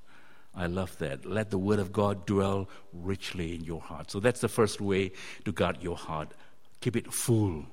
I 0.54 0.68
love 0.68 0.98
that. 0.98 1.26
Let 1.26 1.50
the 1.50 1.58
Word 1.58 1.80
of 1.80 1.94
God 1.94 2.26
dwell 2.26 2.70
richly 2.92 3.56
in 3.56 3.64
your 3.64 3.80
heart. 3.80 4.12
So 4.12 4.20
that's 4.20 4.42
the 4.42 4.50
first 4.50 4.82
way 4.82 5.12
to 5.46 5.52
guard 5.52 5.82
your 5.82 5.96
heart. 5.96 6.34
Keep 6.82 6.98
it 6.98 7.14
full 7.14 7.66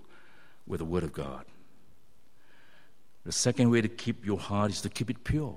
with 0.66 0.78
the 0.78 0.84
Word 0.84 1.02
of 1.02 1.12
God. 1.12 1.44
The 3.24 3.32
second 3.32 3.70
way 3.70 3.80
to 3.80 3.88
keep 3.88 4.24
your 4.24 4.38
heart 4.38 4.70
is 4.70 4.80
to 4.82 4.88
keep 4.88 5.10
it 5.10 5.24
pure. 5.24 5.56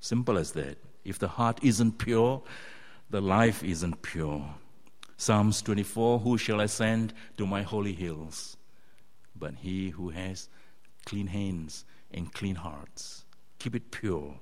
Simple 0.00 0.36
as 0.36 0.52
that. 0.52 0.76
If 1.04 1.18
the 1.18 1.28
heart 1.28 1.60
isn't 1.62 1.98
pure, 1.98 2.42
the 3.10 3.20
life 3.20 3.64
isn't 3.64 4.02
pure. 4.02 4.44
Psalms 5.16 5.62
24 5.62 6.18
Who 6.20 6.36
shall 6.36 6.60
ascend 6.60 7.14
to 7.36 7.46
my 7.46 7.62
holy 7.62 7.94
hills? 7.94 8.56
But 9.34 9.54
he 9.56 9.90
who 9.90 10.10
has 10.10 10.48
clean 11.06 11.26
hands 11.26 11.84
and 12.12 12.32
clean 12.32 12.56
hearts. 12.56 13.24
Keep 13.58 13.76
it 13.76 13.90
pure 13.90 14.34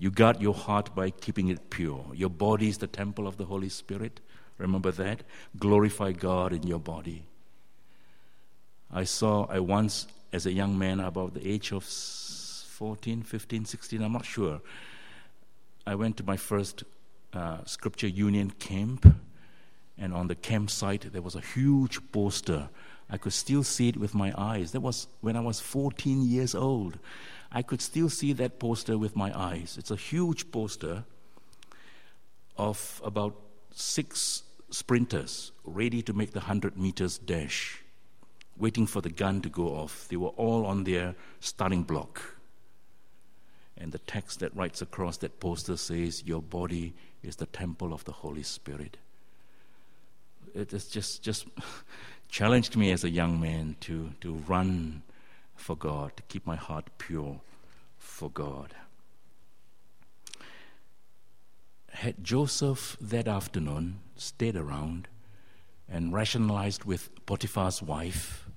you 0.00 0.10
guard 0.10 0.40
your 0.40 0.54
heart 0.54 0.94
by 0.94 1.10
keeping 1.10 1.48
it 1.48 1.68
pure. 1.68 2.06
Your 2.14 2.30
body 2.30 2.68
is 2.68 2.78
the 2.78 2.86
temple 2.86 3.28
of 3.28 3.36
the 3.36 3.44
Holy 3.44 3.68
Spirit. 3.68 4.20
Remember 4.56 4.90
that? 4.92 5.22
Glorify 5.58 6.12
God 6.12 6.54
in 6.54 6.66
your 6.66 6.78
body. 6.78 7.26
I 8.90 9.04
saw, 9.04 9.44
I 9.44 9.60
once, 9.60 10.06
as 10.32 10.46
a 10.46 10.52
young 10.52 10.78
man, 10.78 11.00
about 11.00 11.34
the 11.34 11.46
age 11.46 11.70
of 11.72 11.84
14, 11.84 13.22
15, 13.22 13.66
16, 13.66 14.02
I'm 14.02 14.14
not 14.14 14.24
sure, 14.24 14.62
I 15.86 15.94
went 15.94 16.16
to 16.16 16.24
my 16.24 16.38
first 16.38 16.82
uh, 17.34 17.58
Scripture 17.66 18.08
Union 18.08 18.50
camp, 18.52 19.06
and 19.98 20.14
on 20.14 20.28
the 20.28 20.34
campsite 20.34 21.12
there 21.12 21.20
was 21.20 21.34
a 21.34 21.42
huge 21.42 22.00
poster. 22.10 22.70
I 23.10 23.18
could 23.18 23.34
still 23.34 23.64
see 23.64 23.88
it 23.88 23.98
with 23.98 24.14
my 24.14 24.32
eyes. 24.36 24.72
That 24.72 24.80
was 24.80 25.08
when 25.20 25.36
I 25.36 25.40
was 25.40 25.60
14 25.60 26.22
years 26.22 26.54
old. 26.54 26.98
I 27.52 27.62
could 27.62 27.80
still 27.80 28.08
see 28.08 28.32
that 28.34 28.58
poster 28.58 28.96
with 28.96 29.16
my 29.16 29.36
eyes. 29.36 29.76
It's 29.78 29.90
a 29.90 29.96
huge 29.96 30.52
poster 30.52 31.04
of 32.56 33.00
about 33.04 33.34
six 33.74 34.44
sprinters 34.70 35.50
ready 35.64 36.02
to 36.02 36.12
make 36.12 36.32
the 36.32 36.40
100 36.40 36.76
meters 36.76 37.18
dash, 37.18 37.82
waiting 38.56 38.86
for 38.86 39.00
the 39.00 39.10
gun 39.10 39.40
to 39.42 39.48
go 39.48 39.68
off. 39.68 40.06
They 40.08 40.16
were 40.16 40.28
all 40.28 40.64
on 40.66 40.84
their 40.84 41.16
starting 41.40 41.82
block. 41.82 42.22
And 43.76 43.92
the 43.92 43.98
text 43.98 44.40
that 44.40 44.54
writes 44.54 44.82
across 44.82 45.16
that 45.18 45.40
poster 45.40 45.76
says, 45.76 46.24
Your 46.24 46.42
body 46.42 46.94
is 47.22 47.36
the 47.36 47.46
temple 47.46 47.92
of 47.92 48.04
the 48.04 48.12
Holy 48.12 48.42
Spirit. 48.42 48.98
It 50.54 50.68
just, 50.68 51.22
just 51.22 51.46
challenged 52.28 52.76
me 52.76 52.92
as 52.92 53.04
a 53.04 53.10
young 53.10 53.40
man 53.40 53.76
to, 53.80 54.10
to 54.20 54.34
run 54.46 55.02
for 55.60 55.76
God, 55.76 56.16
to 56.16 56.22
keep 56.24 56.46
my 56.46 56.56
heart 56.56 56.86
pure 56.98 57.40
for 57.98 58.30
God. 58.30 58.74
Had 61.92 62.24
Joseph 62.24 62.96
that 63.00 63.28
afternoon 63.28 64.00
stayed 64.16 64.56
around 64.56 65.08
and 65.88 66.12
rationalized 66.12 66.84
with 66.84 67.10
Potiphar's 67.26 67.82
wife, 67.82 68.48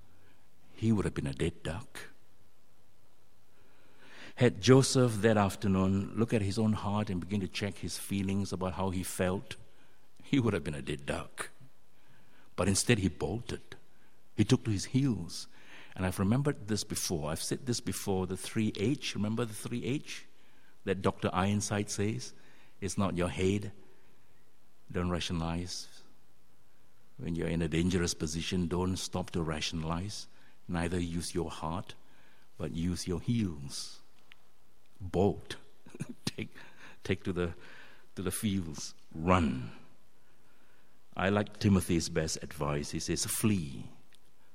he 0.71 0.91
would 0.91 1.05
have 1.05 1.13
been 1.13 1.27
a 1.27 1.33
dead 1.33 1.63
duck. 1.63 1.99
Had 4.35 4.61
Joseph 4.61 5.21
that 5.21 5.37
afternoon 5.37 6.11
look 6.15 6.33
at 6.33 6.41
his 6.41 6.57
own 6.57 6.73
heart 6.73 7.09
and 7.09 7.19
begin 7.19 7.41
to 7.41 7.47
check 7.47 7.77
his 7.77 7.97
feelings 7.97 8.51
about 8.51 8.73
how 8.73 8.89
he 8.89 9.03
felt, 9.03 9.55
he 10.23 10.39
would 10.39 10.53
have 10.53 10.63
been 10.63 10.73
a 10.73 10.81
dead 10.81 11.05
duck. 11.05 11.49
But 12.55 12.67
instead, 12.67 12.99
he 12.99 13.09
bolted. 13.09 13.61
He 14.35 14.43
took 14.43 14.63
to 14.63 14.71
his 14.71 14.85
heels. 14.85 15.47
And 15.95 16.05
I've 16.05 16.19
remembered 16.19 16.67
this 16.67 16.83
before. 16.83 17.29
I've 17.29 17.41
said 17.41 17.65
this 17.65 17.79
before 17.79 18.25
the 18.25 18.35
3H. 18.35 19.13
Remember 19.15 19.45
the 19.45 19.53
3H 19.53 20.21
that 20.85 21.01
Dr. 21.01 21.29
Ironside 21.31 21.89
says? 21.89 22.33
It's 22.81 22.97
not 22.97 23.17
your 23.17 23.29
head. 23.29 23.71
Don't 24.91 25.09
rationalize. 25.09 25.87
When 27.17 27.35
you're 27.35 27.47
in 27.47 27.61
a 27.61 27.67
dangerous 27.67 28.13
position, 28.13 28.67
don't 28.67 28.97
stop 28.97 29.31
to 29.31 29.43
rationalize. 29.43 30.27
Neither 30.67 30.99
use 30.99 31.35
your 31.35 31.49
heart, 31.49 31.93
but 32.57 32.73
use 32.73 33.07
your 33.07 33.21
heels. 33.21 33.99
Bolt. 34.99 35.57
take, 36.25 36.55
take 37.03 37.23
to 37.23 37.33
the, 37.33 37.53
to 38.15 38.21
the 38.21 38.31
fields. 38.31 38.95
Run. 39.13 39.71
I 41.15 41.29
like 41.29 41.59
Timothy's 41.59 42.09
best 42.09 42.39
advice. 42.41 42.91
He 42.91 42.99
says, 42.99 43.25
flee. 43.25 43.85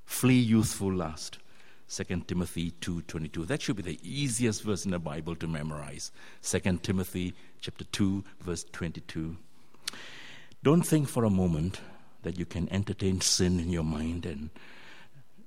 Flee 0.08 0.40
youthful 0.40 0.92
lust. 0.92 1.38
2 1.86 2.26
Timothy 2.26 2.72
2:22. 2.80 3.46
That 3.46 3.60
should 3.60 3.76
be 3.76 3.82
the 3.82 4.00
easiest 4.02 4.62
verse 4.62 4.86
in 4.86 4.90
the 4.90 4.98
Bible 4.98 5.36
to 5.36 5.46
memorize. 5.46 6.10
2 6.42 6.82
Timothy 6.82 7.34
chapter 7.60 7.84
2 7.84 8.24
verse 8.40 8.64
22. 8.72 9.36
Don't 10.64 10.82
think 10.82 11.08
for 11.08 11.24
a 11.24 11.30
moment 11.30 11.82
that 12.22 12.38
you 12.38 12.46
can 12.46 12.72
entertain 12.72 13.20
sin 13.20 13.60
in 13.60 13.68
your 13.68 13.84
mind 13.84 14.24
and 14.24 14.48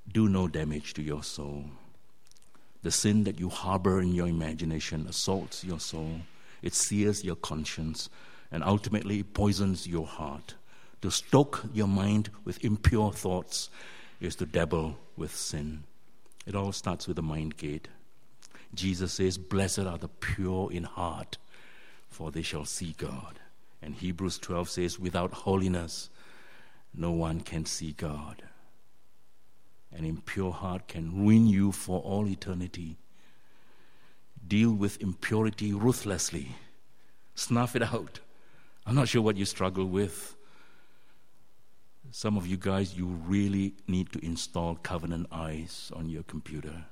do 0.10 0.30
no 0.30 0.48
damage 0.48 0.94
to 0.94 1.02
your 1.02 1.24
soul. 1.24 1.66
The 2.84 2.92
sin 2.92 3.24
that 3.24 3.40
you 3.40 3.50
harbor 3.50 4.00
in 4.00 4.14
your 4.14 4.28
imagination 4.28 5.08
assaults 5.08 5.64
your 5.64 5.80
soul, 5.80 6.22
it 6.62 6.76
sears 6.76 7.26
your 7.26 7.36
conscience, 7.36 8.10
and 8.52 8.64
ultimately 8.64 9.24
poisons 9.24 9.88
your 9.88 10.06
heart. 10.06 10.54
To 11.02 11.10
stoke 11.10 11.64
your 11.74 11.88
mind 11.88 12.30
with 12.46 12.64
impure 12.64 13.12
thoughts 13.12 13.70
is 14.22 14.36
to 14.38 14.46
dabble 14.46 14.98
with 15.18 15.36
sin. 15.36 15.84
It 16.46 16.56
all 16.56 16.72
starts 16.72 17.08
with 17.08 17.16
the 17.16 17.24
mind 17.24 17.58
gate. 17.58 17.90
Jesus 18.74 19.14
says, 19.14 19.38
Blessed 19.38 19.80
are 19.80 19.98
the 19.98 20.08
pure 20.08 20.72
in 20.72 20.84
heart, 20.84 21.38
for 22.08 22.32
they 22.32 22.42
shall 22.42 22.66
see 22.66 22.96
God. 22.98 23.40
And 23.82 23.96
Hebrews 23.96 24.38
12 24.38 24.70
says, 24.70 25.00
Without 25.00 25.34
holiness, 25.34 26.10
no 26.94 27.12
one 27.12 27.42
can 27.42 27.66
see 27.66 27.94
God. 27.94 28.44
An 29.92 30.06
impure 30.06 30.52
heart 30.52 30.88
can 30.88 31.26
ruin 31.26 31.48
you 31.48 31.72
for 31.72 32.00
all 32.02 32.28
eternity. 32.28 32.98
Deal 34.48 34.72
with 34.72 35.02
impurity 35.02 35.74
ruthlessly. 35.74 36.56
Snuff 37.36 37.76
it 37.76 37.84
out. 37.84 38.20
I'm 38.86 38.96
not 38.96 39.08
sure 39.10 39.22
what 39.22 39.38
you 39.38 39.46
struggle 39.46 39.86
with. 39.86 40.36
Some 42.14 42.36
of 42.36 42.46
you 42.46 42.58
guys, 42.58 42.98
you 42.98 43.06
really 43.06 43.74
need 43.88 44.12
to 44.12 44.26
install 44.26 44.76
Covenant 44.76 45.28
Eyes 45.32 45.92
on 45.96 46.10
your 46.10 46.24
computer. 46.24 46.84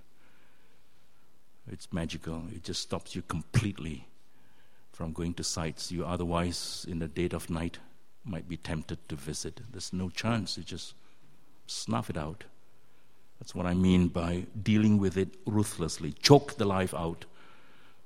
It's 1.69 1.91
magical. 1.91 2.43
It 2.55 2.63
just 2.63 2.82
stops 2.82 3.15
you 3.15 3.21
completely 3.23 4.08
from 4.93 5.12
going 5.12 5.34
to 5.34 5.43
sites 5.43 5.91
you 5.91 6.05
otherwise, 6.05 6.86
in 6.89 6.99
the 6.99 7.08
dead 7.08 7.34
of 7.34 7.49
night, 7.49 7.79
might 8.23 8.47
be 8.47 8.55
tempted 8.55 9.10
to 9.10 9.15
visit. 9.15 9.60
There's 9.71 9.91
no 9.91 10.10
chance. 10.10 10.58
You 10.58 10.63
just 10.63 10.93
snuff 11.67 12.10
it 12.10 12.17
out. 12.17 12.45
That's 13.39 13.53
what 13.53 13.65
I 13.65 13.73
mean 13.73 14.08
by 14.08 14.45
dealing 14.63 14.99
with 14.99 15.17
it 15.17 15.36
ruthlessly. 15.45 16.13
Choke 16.13 16.55
the 16.55 16.65
life 16.65 16.93
out 16.93 17.25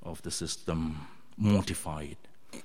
of 0.01 0.21
the 0.23 0.31
system, 0.31 1.07
mortify 1.37 2.03
it. 2.13 2.63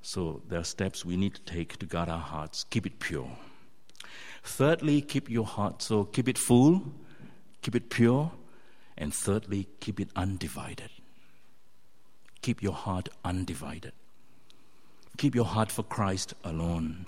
So 0.00 0.40
there 0.48 0.60
are 0.60 0.64
steps 0.64 1.04
we 1.04 1.16
need 1.18 1.34
to 1.34 1.42
take 1.42 1.76
to 1.78 1.86
guard 1.86 2.08
our 2.08 2.18
hearts, 2.18 2.64
keep 2.64 2.86
it 2.86 2.98
pure. 2.98 3.30
Thirdly, 4.42 5.00
keep 5.00 5.28
your 5.30 5.44
heart. 5.44 5.82
So 5.82 6.04
keep 6.04 6.28
it 6.28 6.38
full, 6.38 6.82
keep 7.62 7.74
it 7.74 7.90
pure, 7.90 8.32
and 8.96 9.14
thirdly, 9.14 9.68
keep 9.80 10.00
it 10.00 10.08
undivided. 10.16 10.90
Keep 12.42 12.62
your 12.62 12.72
heart 12.72 13.08
undivided. 13.24 13.92
Keep 15.16 15.34
your 15.34 15.44
heart 15.44 15.70
for 15.70 15.82
Christ 15.82 16.34
alone. 16.44 17.06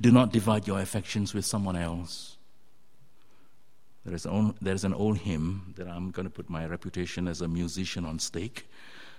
Do 0.00 0.12
not 0.12 0.32
divide 0.32 0.66
your 0.66 0.80
affections 0.80 1.34
with 1.34 1.44
someone 1.44 1.76
else. 1.76 2.36
There 4.04 4.14
is, 4.14 4.26
own, 4.26 4.54
there 4.60 4.74
is 4.74 4.84
an 4.84 4.94
old 4.94 5.18
hymn 5.18 5.74
that 5.76 5.86
I'm 5.86 6.10
going 6.10 6.24
to 6.24 6.30
put 6.30 6.50
my 6.50 6.66
reputation 6.66 7.28
as 7.28 7.40
a 7.40 7.48
musician 7.48 8.04
on 8.04 8.18
stake. 8.18 8.68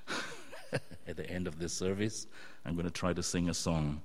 At 1.08 1.16
the 1.16 1.30
end 1.30 1.48
of 1.48 1.60
this 1.60 1.74
service, 1.74 2.28
I'm 2.66 2.74
going 2.74 2.86
to 2.86 2.92
try 2.92 3.14
to 3.14 3.24
sing 3.24 3.50
a 3.50 3.54
song. 3.54 4.02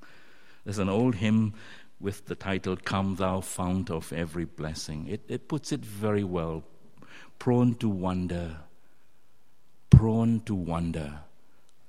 There's 0.65 0.79
an 0.79 0.89
old 0.89 1.17
hymn 1.17 1.55
with 2.01 2.27
the 2.27 2.35
title, 2.35 2.77
Come 2.77 3.17
Thou 3.17 3.41
Fount 3.41 3.91
of 3.91 4.13
Every 4.13 4.45
Blessing. 4.45 5.07
It, 5.09 5.23
it 5.29 5.49
puts 5.49 5.73
it 5.73 5.81
very 5.81 6.25
well. 6.25 6.65
Prone 7.39 7.75
to 7.77 7.89
wonder, 7.89 8.57
prone 9.91 10.41
to 10.41 10.55
wonder. 10.55 11.21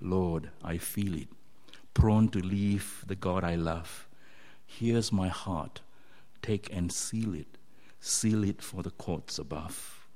Lord, 0.01 0.49
I 0.63 0.77
feel 0.77 1.15
it. 1.15 1.27
Prone 1.93 2.29
to 2.29 2.39
leave 2.39 3.03
the 3.05 3.15
God 3.15 3.43
I 3.43 3.55
love. 3.55 4.07
Here's 4.65 5.11
my 5.11 5.27
heart. 5.27 5.81
Take 6.41 6.73
and 6.73 6.91
seal 6.91 7.33
it. 7.35 7.57
Seal 7.99 8.43
it 8.45 8.61
for 8.61 8.81
the 8.81 8.91
courts 8.91 9.39
above. 9.39 10.07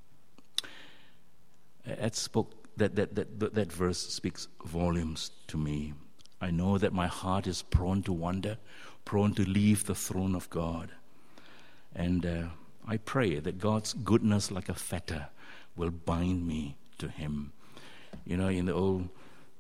That, 1.86 2.16
spoke, 2.16 2.54
that, 2.78 2.96
that, 2.96 3.16
that, 3.16 3.54
that 3.54 3.72
verse 3.72 3.98
speaks 3.98 4.48
volumes 4.64 5.32
to 5.48 5.58
me. 5.58 5.94
I 6.40 6.52
know 6.52 6.78
that 6.78 6.94
my 6.94 7.08
heart 7.08 7.48
is 7.48 7.62
prone 7.62 8.04
to 8.04 8.14
wonder, 8.14 8.58
prone 9.06 9.34
to 9.36 9.44
leave 9.44 9.86
the 9.86 9.96
throne 9.96 10.36
of 10.36 10.50
God. 10.50 10.92
And 11.96 12.26
uh, 12.26 12.44
I 12.88 12.98
pray 12.98 13.40
that 13.40 13.60
God's 13.60 13.94
goodness, 13.94 14.52
like 14.52 14.70
a 14.70 14.74
fetter, 14.74 15.28
will 15.76 15.92
bind 15.92 16.48
me 16.48 16.76
to 16.98 17.08
Him. 17.08 17.54
You 18.26 18.38
know, 18.38 18.48
in 18.48 18.66
the 18.66 18.74
old 18.74 19.10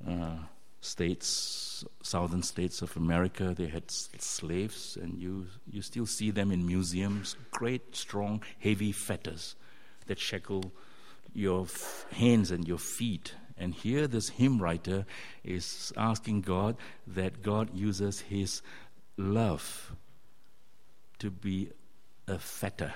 uh, 0.08 0.38
states, 0.82 1.86
southern 2.01 2.43
states 2.43 2.82
of 2.82 2.95
America, 2.97 3.53
they 3.58 3.67
had 3.67 3.89
slaves, 3.89 4.97
and 5.01 5.17
you, 5.17 5.47
you 5.69 5.82
still 5.82 6.06
see 6.06 6.32
them 6.32 6.51
in 6.51 6.65
museums 6.65 7.36
great, 7.51 7.95
strong, 7.95 8.43
heavy 8.60 8.91
fetters 8.91 9.56
that 10.08 10.19
shackle 10.19 10.71
your 11.34 11.63
f- 11.63 12.06
hands 12.12 12.51
and 12.51 12.67
your 12.67 12.77
feet. 12.77 13.36
And 13.58 13.73
here, 13.73 14.08
this 14.08 14.29
hymn 14.29 14.62
writer 14.62 15.06
is 15.43 15.93
asking 15.95 16.41
God 16.41 16.75
that 17.08 17.41
God 17.41 17.69
uses 17.73 18.21
His 18.21 18.62
love 19.17 19.91
to 21.19 21.30
be 21.30 21.69
a 22.28 22.38
fetter, 22.38 22.93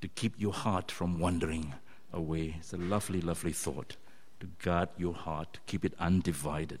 to 0.00 0.08
keep 0.08 0.34
your 0.38 0.52
heart 0.52 0.90
from 0.90 1.18
wandering 1.18 1.74
away. 2.12 2.56
It's 2.58 2.72
a 2.72 2.76
lovely, 2.76 3.20
lovely 3.20 3.52
thought 3.52 3.96
to 4.40 4.46
guard 4.62 4.88
your 4.98 5.14
heart, 5.14 5.54
to 5.54 5.60
keep 5.66 5.84
it 5.84 5.94
undivided. 5.98 6.80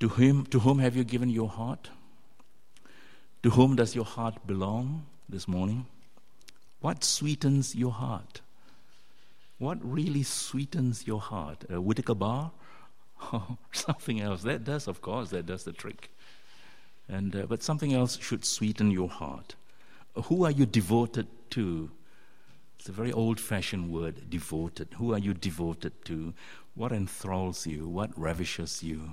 To 0.00 0.08
whom, 0.08 0.46
to 0.46 0.60
whom 0.60 0.78
have 0.78 0.96
you 0.96 1.04
given 1.04 1.28
your 1.28 1.48
heart? 1.48 1.90
To 3.42 3.50
whom 3.50 3.76
does 3.76 3.94
your 3.94 4.04
heart 4.04 4.46
belong 4.46 5.06
this 5.28 5.46
morning? 5.46 5.86
What 6.80 7.04
sweetens 7.04 7.74
your 7.74 7.92
heart? 7.92 8.40
What 9.58 9.78
really 9.82 10.22
sweetens 10.22 11.06
your 11.06 11.20
heart? 11.20 11.64
A 11.70 11.80
Whittaker 11.80 12.14
bar? 12.14 12.52
Oh, 13.32 13.56
something 13.72 14.20
else. 14.20 14.42
That 14.42 14.64
does, 14.64 14.88
of 14.88 15.00
course, 15.00 15.30
that 15.30 15.46
does 15.46 15.64
the 15.64 15.72
trick. 15.72 16.10
And, 17.08 17.34
uh, 17.36 17.46
but 17.46 17.62
something 17.62 17.92
else 17.92 18.18
should 18.18 18.44
sweeten 18.44 18.90
your 18.90 19.08
heart. 19.08 19.54
Who 20.24 20.44
are 20.44 20.50
you 20.50 20.66
devoted 20.66 21.26
to? 21.50 21.90
It's 22.78 22.88
a 22.88 22.92
very 22.92 23.12
old 23.12 23.40
fashioned 23.40 23.90
word, 23.90 24.30
devoted. 24.30 24.88
Who 24.96 25.12
are 25.12 25.18
you 25.18 25.34
devoted 25.34 26.04
to? 26.06 26.34
What 26.74 26.92
enthralls 26.92 27.66
you? 27.66 27.88
What 27.88 28.10
ravishes 28.18 28.82
you? 28.82 29.12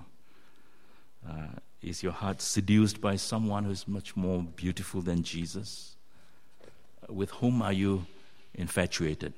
Uh, 1.27 1.59
is 1.81 2.03
your 2.03 2.11
heart 2.11 2.41
seduced 2.41 3.01
by 3.01 3.15
someone 3.15 3.63
who's 3.63 3.87
much 3.87 4.15
more 4.15 4.43
beautiful 4.43 5.01
than 5.01 5.23
Jesus? 5.23 5.95
With 7.09 7.31
whom 7.31 7.61
are 7.61 7.73
you 7.73 8.05
infatuated? 8.53 9.33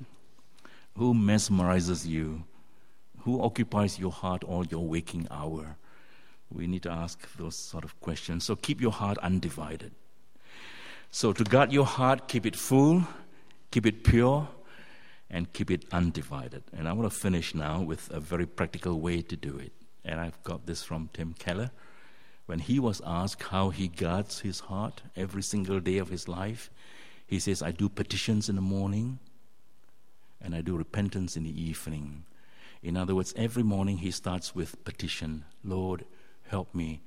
Who 0.96 1.14
mesmerizes 1.14 2.06
you? 2.06 2.44
Who 3.24 3.40
occupies 3.42 3.98
your 3.98 4.12
heart 4.12 4.44
all 4.44 4.66
your 4.66 4.86
waking 4.86 5.28
hour? 5.30 5.76
We 6.50 6.66
need 6.66 6.82
to 6.82 6.90
ask 6.90 7.26
those 7.36 7.56
sort 7.56 7.82
of 7.82 7.98
questions. 8.00 8.44
So 8.44 8.54
keep 8.54 8.82
your 8.82 8.92
heart 8.92 9.16
undivided. 9.18 9.92
So 11.10 11.32
to 11.32 11.42
guard 11.42 11.72
your 11.72 11.86
heart, 11.86 12.28
keep 12.28 12.44
it 12.44 12.54
full, 12.54 13.02
keep 13.70 13.86
it 13.86 14.04
pure, 14.04 14.46
and 15.30 15.50
keep 15.54 15.70
it 15.70 15.86
undivided. 15.90 16.64
And 16.76 16.86
I 16.86 16.92
want 16.92 17.10
to 17.10 17.18
finish 17.18 17.54
now 17.54 17.80
with 17.80 18.10
a 18.10 18.20
very 18.20 18.46
practical 18.46 19.00
way 19.00 19.22
to 19.22 19.36
do 19.36 19.56
it. 19.56 19.72
And 20.04 20.20
I've 20.20 20.42
got 20.42 20.66
this 20.66 20.82
from 20.82 21.08
Tim 21.14 21.34
Keller. 21.38 21.70
When 22.44 22.58
he 22.58 22.78
was 22.78 23.00
asked 23.06 23.44
how 23.44 23.70
he 23.70 23.88
guards 23.88 24.40
his 24.40 24.60
heart 24.60 25.00
every 25.16 25.42
single 25.42 25.80
day 25.80 25.96
of 25.96 26.10
his 26.10 26.28
life, 26.28 26.70
he 27.26 27.38
says, 27.38 27.62
I 27.62 27.70
do 27.70 27.88
petitions 27.88 28.50
in 28.50 28.56
the 28.56 28.60
morning 28.60 29.18
and 30.42 30.54
I 30.54 30.60
do 30.60 30.76
repentance 30.76 31.38
in 31.38 31.44
the 31.44 31.62
evening. 31.62 32.26
In 32.84 32.98
other 32.98 33.14
words, 33.14 33.32
every 33.34 33.62
morning 33.62 33.96
he 33.96 34.10
starts 34.10 34.54
with 34.54 34.84
petition 34.84 35.46
Lord, 35.64 36.04
help 36.48 36.74
me 36.74 37.00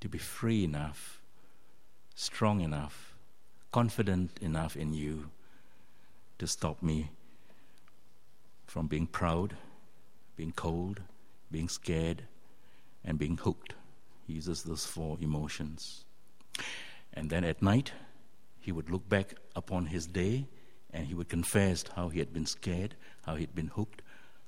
to 0.00 0.08
be 0.08 0.18
free 0.18 0.64
enough, 0.64 1.22
strong 2.14 2.60
enough, 2.60 3.16
confident 3.72 4.38
enough 4.42 4.76
in 4.76 4.92
you 4.92 5.30
to 6.38 6.46
stop 6.46 6.82
me 6.82 7.10
from 8.66 8.86
being 8.86 9.06
proud, 9.06 9.56
being 10.36 10.52
cold, 10.52 11.00
being 11.50 11.70
scared, 11.70 12.24
and 13.02 13.18
being 13.18 13.38
hooked. 13.38 13.72
He 14.26 14.34
uses 14.34 14.62
those 14.62 14.84
four 14.84 15.16
emotions. 15.22 16.04
And 17.14 17.30
then 17.30 17.44
at 17.44 17.62
night, 17.62 17.92
he 18.60 18.72
would 18.72 18.90
look 18.90 19.08
back 19.08 19.36
upon 19.56 19.86
his 19.86 20.06
day 20.06 20.48
and 20.92 21.06
he 21.06 21.14
would 21.14 21.30
confess 21.30 21.82
how 21.96 22.10
he 22.10 22.18
had 22.18 22.34
been 22.34 22.46
scared, 22.46 22.94
how 23.22 23.36
he 23.36 23.40
had 23.40 23.54
been 23.54 23.68
hooked, 23.68 24.02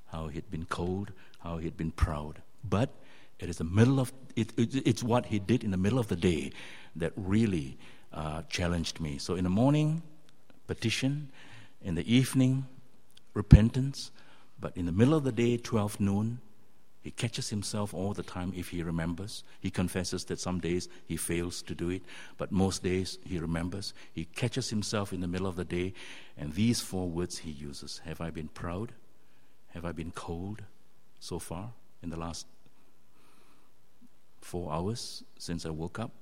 how 0.06 0.28
he 0.28 0.36
had 0.36 0.50
been 0.50 0.66
cold, 0.66 1.12
how 1.40 1.58
he 1.58 1.64
had 1.64 1.76
been 1.76 1.90
proud. 1.90 2.42
But 2.64 2.90
it 3.38 3.48
is 3.48 3.58
the 3.58 3.64
middle 3.64 4.00
of 4.00 4.12
it, 4.34 4.52
it, 4.58 4.86
it's 4.86 5.02
what 5.02 5.26
he 5.26 5.38
did 5.38 5.64
in 5.64 5.70
the 5.70 5.76
middle 5.76 5.98
of 5.98 6.08
the 6.08 6.16
day 6.16 6.52
that 6.96 7.12
really 7.16 7.78
uh, 8.12 8.42
challenged 8.48 9.00
me. 9.00 9.18
So 9.18 9.34
in 9.34 9.44
the 9.44 9.50
morning, 9.50 10.02
petition. 10.66 11.30
In 11.82 11.94
the 11.94 12.12
evening, 12.12 12.66
repentance. 13.34 14.10
But 14.58 14.76
in 14.76 14.86
the 14.86 14.92
middle 14.92 15.14
of 15.14 15.24
the 15.24 15.32
day, 15.32 15.56
12 15.56 16.00
noon, 16.00 16.40
he 17.02 17.12
catches 17.12 17.50
himself 17.50 17.94
all 17.94 18.14
the 18.14 18.24
time 18.24 18.52
if 18.56 18.70
he 18.70 18.82
remembers. 18.82 19.44
He 19.60 19.70
confesses 19.70 20.24
that 20.24 20.40
some 20.40 20.58
days 20.58 20.88
he 21.06 21.16
fails 21.16 21.62
to 21.62 21.74
do 21.74 21.88
it, 21.90 22.02
but 22.36 22.50
most 22.50 22.82
days 22.82 23.18
he 23.24 23.38
remembers. 23.38 23.94
He 24.12 24.24
catches 24.24 24.70
himself 24.70 25.12
in 25.12 25.20
the 25.20 25.28
middle 25.28 25.46
of 25.46 25.54
the 25.54 25.64
day, 25.64 25.92
and 26.36 26.52
these 26.52 26.80
four 26.80 27.08
words 27.08 27.38
he 27.38 27.52
uses 27.52 28.00
Have 28.04 28.20
I 28.20 28.30
been 28.30 28.48
proud? 28.48 28.92
Have 29.76 29.84
I 29.84 29.92
been 29.92 30.10
cold 30.10 30.62
so 31.20 31.38
far 31.38 31.72
in 32.02 32.08
the 32.08 32.16
last 32.16 32.46
four 34.40 34.72
hours 34.72 35.22
since 35.38 35.66
I 35.66 35.68
woke 35.68 35.98
up? 35.98 36.12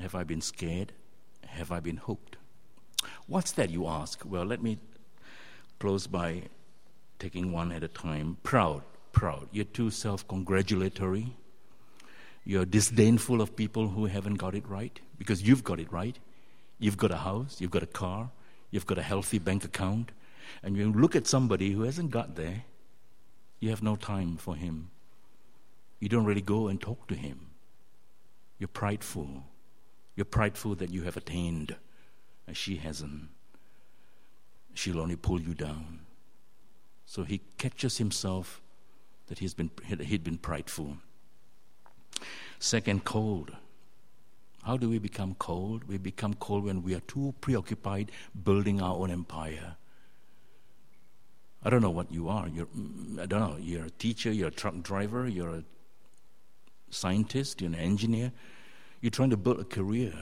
Have 0.00 0.14
I 0.14 0.24
been 0.24 0.40
scared? 0.40 0.92
Have 1.44 1.70
I 1.70 1.80
been 1.80 1.98
hooked? 1.98 2.38
What's 3.26 3.52
that, 3.52 3.68
you 3.68 3.86
ask? 3.86 4.22
Well, 4.24 4.46
let 4.46 4.62
me 4.62 4.78
close 5.78 6.06
by 6.06 6.44
taking 7.18 7.52
one 7.52 7.70
at 7.70 7.82
a 7.82 7.88
time. 7.88 8.38
Proud, 8.42 8.82
proud. 9.12 9.46
You're 9.52 9.66
too 9.66 9.90
self 9.90 10.26
congratulatory. 10.26 11.36
You're 12.46 12.64
disdainful 12.64 13.42
of 13.42 13.54
people 13.54 13.88
who 13.88 14.06
haven't 14.06 14.36
got 14.36 14.54
it 14.54 14.66
right 14.66 14.98
because 15.18 15.42
you've 15.42 15.64
got 15.64 15.80
it 15.80 15.92
right. 15.92 16.18
You've 16.78 16.96
got 16.96 17.10
a 17.10 17.18
house, 17.18 17.60
you've 17.60 17.70
got 17.70 17.82
a 17.82 17.92
car, 18.02 18.30
you've 18.70 18.86
got 18.86 18.96
a 18.96 19.02
healthy 19.02 19.38
bank 19.38 19.64
account. 19.64 20.12
And 20.62 20.76
you 20.76 20.92
look 20.92 21.16
at 21.16 21.26
somebody 21.26 21.72
who 21.72 21.82
hasn't 21.82 22.10
got 22.10 22.36
there, 22.36 22.64
you 23.60 23.70
have 23.70 23.82
no 23.82 23.96
time 23.96 24.36
for 24.36 24.56
him 24.56 24.90
you 26.04 26.10
don't 26.10 26.26
really 26.26 26.42
go 26.42 26.68
and 26.68 26.78
talk 26.78 27.08
to 27.08 27.14
him. 27.14 27.46
You're 28.58 28.68
prideful. 28.68 29.44
You're 30.14 30.26
prideful 30.26 30.74
that 30.74 30.90
you 30.90 31.04
have 31.04 31.16
attained, 31.16 31.76
and 32.46 32.54
she 32.54 32.76
hasn't. 32.76 33.30
She'll 34.74 35.00
only 35.00 35.16
pull 35.16 35.40
you 35.40 35.54
down. 35.54 36.00
So 37.06 37.24
he 37.24 37.40
catches 37.56 37.96
himself 37.96 38.60
that 39.28 39.38
he's 39.38 39.54
been, 39.54 39.70
he'd 39.86 40.22
been 40.24 40.36
prideful. 40.36 40.98
Second, 42.58 43.04
cold. 43.04 43.56
How 44.62 44.76
do 44.76 44.90
we 44.90 44.98
become 44.98 45.36
cold? 45.38 45.84
We 45.84 45.96
become 45.96 46.34
cold 46.34 46.64
when 46.64 46.82
we 46.82 46.94
are 46.94 47.00
too 47.00 47.34
preoccupied 47.40 48.12
building 48.44 48.82
our 48.82 48.94
own 48.94 49.10
empire. 49.10 49.76
I 51.64 51.70
don't 51.70 51.80
know 51.80 51.90
what 51.90 52.12
you 52.12 52.28
are. 52.28 52.46
You're, 52.48 52.66
mm, 52.66 53.18
I 53.18 53.26
don't 53.26 53.40
know. 53.40 53.56
You're 53.58 53.86
a 53.86 53.90
teacher, 53.90 54.30
you're 54.30 54.48
a 54.48 54.52
truck 54.52 54.82
driver, 54.82 55.26
you're 55.26 55.48
a 55.48 55.64
scientist, 56.90 57.60
you're 57.60 57.70
an 57.70 57.74
engineer, 57.74 58.32
you're 59.00 59.10
trying 59.10 59.30
to 59.30 59.36
build 59.36 59.60
a 59.60 59.64
career. 59.64 60.12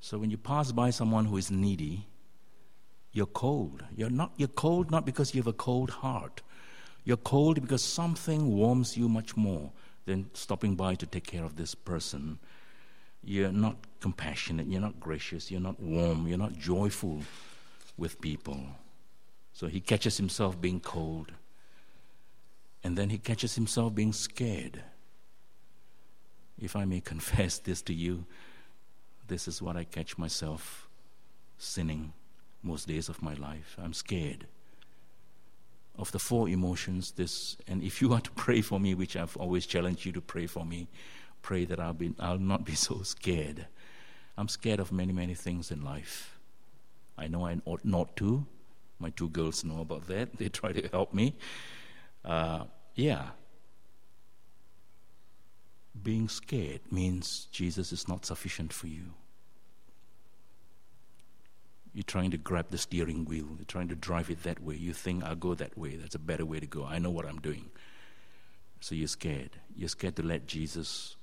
So 0.00 0.18
when 0.18 0.30
you 0.30 0.38
pass 0.38 0.72
by 0.72 0.90
someone 0.90 1.24
who 1.24 1.36
is 1.36 1.50
needy, 1.50 2.06
you're 3.12 3.26
cold. 3.26 3.84
You're 3.94 4.10
not 4.10 4.32
you're 4.36 4.48
cold 4.48 4.90
not 4.90 5.04
because 5.04 5.34
you 5.34 5.40
have 5.40 5.46
a 5.46 5.52
cold 5.52 5.90
heart. 5.90 6.42
You're 7.04 7.18
cold 7.18 7.60
because 7.60 7.82
something 7.82 8.56
warms 8.56 8.96
you 8.96 9.08
much 9.08 9.36
more 9.36 9.70
than 10.06 10.30
stopping 10.34 10.76
by 10.76 10.94
to 10.96 11.06
take 11.06 11.26
care 11.26 11.44
of 11.44 11.56
this 11.56 11.74
person. 11.74 12.38
You're 13.24 13.52
not 13.52 13.76
compassionate, 14.00 14.66
you're 14.66 14.80
not 14.80 14.98
gracious, 14.98 15.50
you're 15.50 15.60
not 15.60 15.78
warm, 15.80 16.26
you're 16.26 16.38
not 16.38 16.58
joyful 16.58 17.22
with 17.96 18.20
people. 18.20 18.66
So 19.52 19.66
he 19.66 19.80
catches 19.80 20.16
himself 20.16 20.60
being 20.60 20.80
cold. 20.80 21.32
And 22.84 22.96
then 22.96 23.10
he 23.10 23.18
catches 23.18 23.54
himself 23.54 23.94
being 23.94 24.12
scared 24.12 24.82
if 26.62 26.76
I 26.76 26.84
may 26.84 27.00
confess 27.12 27.58
this 27.58 27.82
to 27.82 27.92
you, 27.92 28.24
this 29.28 29.48
is 29.48 29.60
what 29.60 29.76
I 29.76 29.84
catch 29.84 30.16
myself 30.16 30.88
sinning 31.58 32.12
most 32.62 32.86
days 32.88 33.08
of 33.08 33.22
my 33.22 33.34
life. 33.34 33.76
I'm 33.82 33.92
scared 33.92 34.46
of 35.98 36.10
the 36.12 36.18
four 36.18 36.48
emotions. 36.48 37.12
This, 37.12 37.56
and 37.66 37.82
if 37.82 38.00
you 38.00 38.12
are 38.14 38.20
to 38.20 38.30
pray 38.32 38.60
for 38.60 38.80
me, 38.80 38.94
which 38.94 39.16
I've 39.16 39.36
always 39.36 39.66
challenged 39.66 40.06
you 40.06 40.12
to 40.12 40.20
pray 40.20 40.46
for 40.46 40.64
me, 40.64 40.88
pray 41.42 41.64
that 41.64 41.80
I'll 41.80 41.92
be, 41.92 42.14
I'll 42.18 42.38
not 42.38 42.64
be 42.64 42.74
so 42.88 43.02
scared. 43.02 43.66
I'm 44.38 44.48
scared 44.48 44.80
of 44.80 44.92
many, 44.92 45.12
many 45.12 45.34
things 45.34 45.70
in 45.70 45.82
life. 45.82 46.38
I 47.18 47.26
know 47.26 47.46
I 47.46 47.60
ought 47.66 47.84
not 47.84 48.16
to. 48.16 48.46
My 49.02 49.10
two 49.10 49.28
girls 49.28 49.64
know 49.64 49.80
about 49.80 50.06
that. 50.06 50.28
They 50.38 50.48
try 50.48 50.72
to 50.72 50.88
help 50.88 51.12
me. 51.12 51.34
Uh, 52.24 52.64
yeah, 52.94 53.30
being 56.00 56.28
scared 56.28 56.80
means 56.90 57.48
Jesus 57.50 57.92
is 57.92 58.08
not 58.08 58.24
sufficient 58.24 58.72
for 58.72 58.86
you. 58.86 59.14
You're 61.92 62.04
trying 62.04 62.30
to 62.30 62.38
grab 62.38 62.66
the 62.70 62.78
steering 62.78 63.24
wheel, 63.26 63.48
you're 63.56 63.66
trying 63.66 63.88
to 63.88 63.94
drive 63.94 64.30
it 64.30 64.44
that 64.44 64.62
way. 64.62 64.76
You 64.76 64.94
think, 64.94 65.24
I'll 65.24 65.34
go 65.34 65.54
that 65.54 65.76
way, 65.76 65.96
that's 65.96 66.14
a 66.14 66.18
better 66.18 66.46
way 66.46 66.60
to 66.60 66.66
go. 66.66 66.84
I 66.84 66.98
know 66.98 67.10
what 67.10 67.26
I'm 67.26 67.40
doing. 67.40 67.70
So 68.80 68.94
you're 68.94 69.08
scared. 69.08 69.50
You're 69.76 69.88
scared 69.88 70.16
to 70.16 70.22
let 70.22 70.46
Jesus 70.46 71.16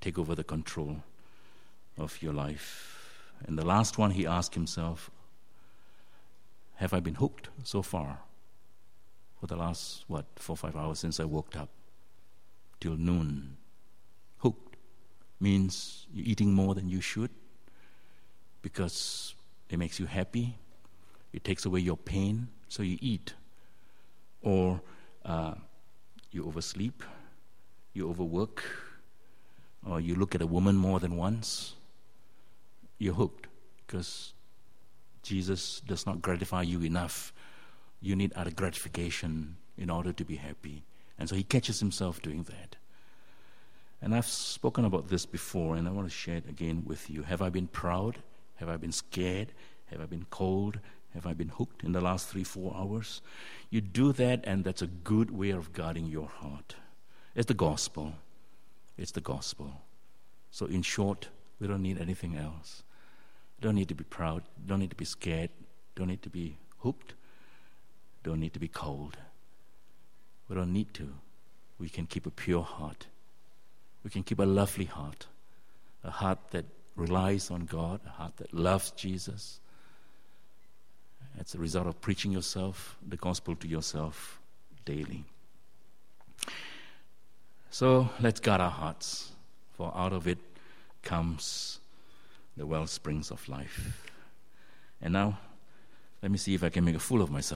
take 0.00 0.18
over 0.18 0.34
the 0.34 0.44
control 0.44 1.02
of 1.98 2.20
your 2.22 2.32
life. 2.32 2.94
And 3.46 3.58
the 3.58 3.66
last 3.66 3.98
one, 3.98 4.12
he 4.12 4.26
asked 4.26 4.54
himself, 4.54 5.10
Have 6.76 6.92
I 6.92 7.00
been 7.00 7.14
hooked 7.14 7.48
so 7.62 7.82
far? 7.82 8.20
For 9.40 9.46
the 9.46 9.56
last, 9.56 10.04
what, 10.08 10.24
four, 10.36 10.56
five 10.56 10.76
hours 10.76 10.98
since 10.98 11.20
I 11.20 11.24
woke 11.24 11.56
up 11.56 11.68
till 12.80 12.96
noon 12.96 13.56
Hooked 14.38 14.76
means 15.40 16.06
you're 16.12 16.26
eating 16.26 16.52
more 16.52 16.74
than 16.74 16.88
you 16.88 17.00
should 17.00 17.30
because 18.62 19.34
it 19.68 19.78
makes 19.78 19.98
you 19.98 20.06
happy, 20.06 20.58
it 21.32 21.44
takes 21.44 21.64
away 21.64 21.80
your 21.80 21.96
pain, 21.96 22.48
so 22.68 22.82
you 22.82 22.98
eat. 23.00 23.34
Or 24.42 24.80
uh, 25.24 25.54
you 26.30 26.46
oversleep, 26.46 27.02
you 27.92 28.08
overwork, 28.08 28.64
or 29.86 30.00
you 30.00 30.14
look 30.14 30.34
at 30.34 30.42
a 30.42 30.46
woman 30.46 30.76
more 30.76 31.00
than 31.00 31.16
once, 31.16 31.74
you're 32.98 33.14
hooked 33.14 33.46
because 33.86 34.34
Jesus 35.24 35.80
does 35.80 36.06
not 36.06 36.22
gratify 36.22 36.62
you 36.62 36.82
enough. 36.82 37.32
You 38.00 38.14
need 38.14 38.32
other 38.34 38.50
gratification 38.50 39.56
in 39.76 39.90
order 39.90 40.12
to 40.12 40.24
be 40.24 40.36
happy. 40.36 40.84
And 41.18 41.28
so 41.28 41.34
he 41.34 41.42
catches 41.42 41.80
himself 41.80 42.22
doing 42.22 42.44
that. 42.44 42.76
And 44.00 44.14
I've 44.14 44.26
spoken 44.26 44.84
about 44.84 45.08
this 45.08 45.24
before, 45.26 45.76
and 45.76 45.88
I 45.88 45.90
want 45.90 46.06
to 46.06 46.14
share 46.14 46.36
it 46.36 46.48
again 46.48 46.82
with 46.84 47.08
you. 47.08 47.22
Have 47.22 47.40
I 47.40 47.48
been 47.48 47.66
proud? 47.66 48.18
Have 48.56 48.68
I 48.68 48.76
been 48.76 48.92
scared? 48.92 49.48
Have 49.86 50.00
I 50.00 50.06
been 50.06 50.26
cold? 50.30 50.78
Have 51.14 51.26
I 51.26 51.32
been 51.32 51.48
hooked 51.48 51.82
in 51.84 51.92
the 51.92 52.00
last 52.00 52.28
three, 52.28 52.44
four 52.44 52.76
hours? 52.76 53.22
You 53.70 53.80
do 53.80 54.12
that, 54.12 54.44
and 54.44 54.62
that's 54.62 54.82
a 54.82 54.86
good 54.86 55.30
way 55.30 55.50
of 55.50 55.72
guarding 55.72 56.06
your 56.06 56.28
heart. 56.28 56.76
It's 57.34 57.46
the 57.46 57.54
gospel. 57.54 58.14
It's 58.96 59.12
the 59.12 59.20
gospel. 59.20 59.82
So, 60.50 60.66
in 60.66 60.82
short, 60.82 61.28
we 61.58 61.66
don't 61.66 61.82
need 61.82 62.00
anything 62.00 62.36
else. 62.36 62.83
Don't 63.64 63.76
need 63.76 63.88
to 63.88 63.94
be 63.94 64.04
proud. 64.04 64.42
Don't 64.66 64.80
need 64.80 64.90
to 64.90 64.96
be 64.96 65.06
scared. 65.06 65.48
Don't 65.96 66.08
need 66.08 66.20
to 66.20 66.28
be 66.28 66.58
hooked. 66.80 67.14
don't 68.22 68.38
need 68.38 68.52
to 68.52 68.60
be 68.60 68.68
cold. 68.68 69.16
We 70.50 70.56
don't 70.56 70.70
need 70.70 70.92
to. 70.92 71.14
We 71.78 71.88
can 71.88 72.04
keep 72.06 72.26
a 72.26 72.30
pure 72.30 72.62
heart. 72.62 73.06
We 74.02 74.10
can 74.10 74.22
keep 74.22 74.38
a 74.38 74.44
lovely 74.44 74.84
heart, 74.84 75.28
a 76.02 76.10
heart 76.10 76.40
that 76.50 76.66
relies 76.94 77.50
on 77.50 77.64
God, 77.64 78.00
a 78.06 78.10
heart 78.10 78.36
that 78.36 78.52
loves 78.52 78.90
Jesus. 78.90 79.60
It's 81.38 81.54
a 81.54 81.58
result 81.58 81.86
of 81.86 81.98
preaching 82.02 82.32
yourself, 82.32 82.98
the 83.08 83.16
gospel 83.16 83.56
to 83.56 83.66
yourself 83.66 84.42
daily. 84.84 85.24
So 87.70 88.10
let's 88.20 88.40
guard 88.40 88.60
our 88.60 88.70
hearts, 88.70 89.32
for 89.72 89.90
out 89.96 90.12
of 90.12 90.28
it 90.28 90.38
comes 91.00 91.80
the 92.56 92.66
well 92.66 92.86
springs 92.86 93.30
of 93.30 93.48
life. 93.48 94.10
And 95.00 95.12
now, 95.12 95.38
let 96.22 96.30
me 96.30 96.38
see 96.38 96.54
if 96.54 96.64
I 96.64 96.70
can 96.70 96.84
make 96.84 96.96
a 96.96 97.00
fool 97.00 97.20
of 97.20 97.30
myself. 97.30 97.52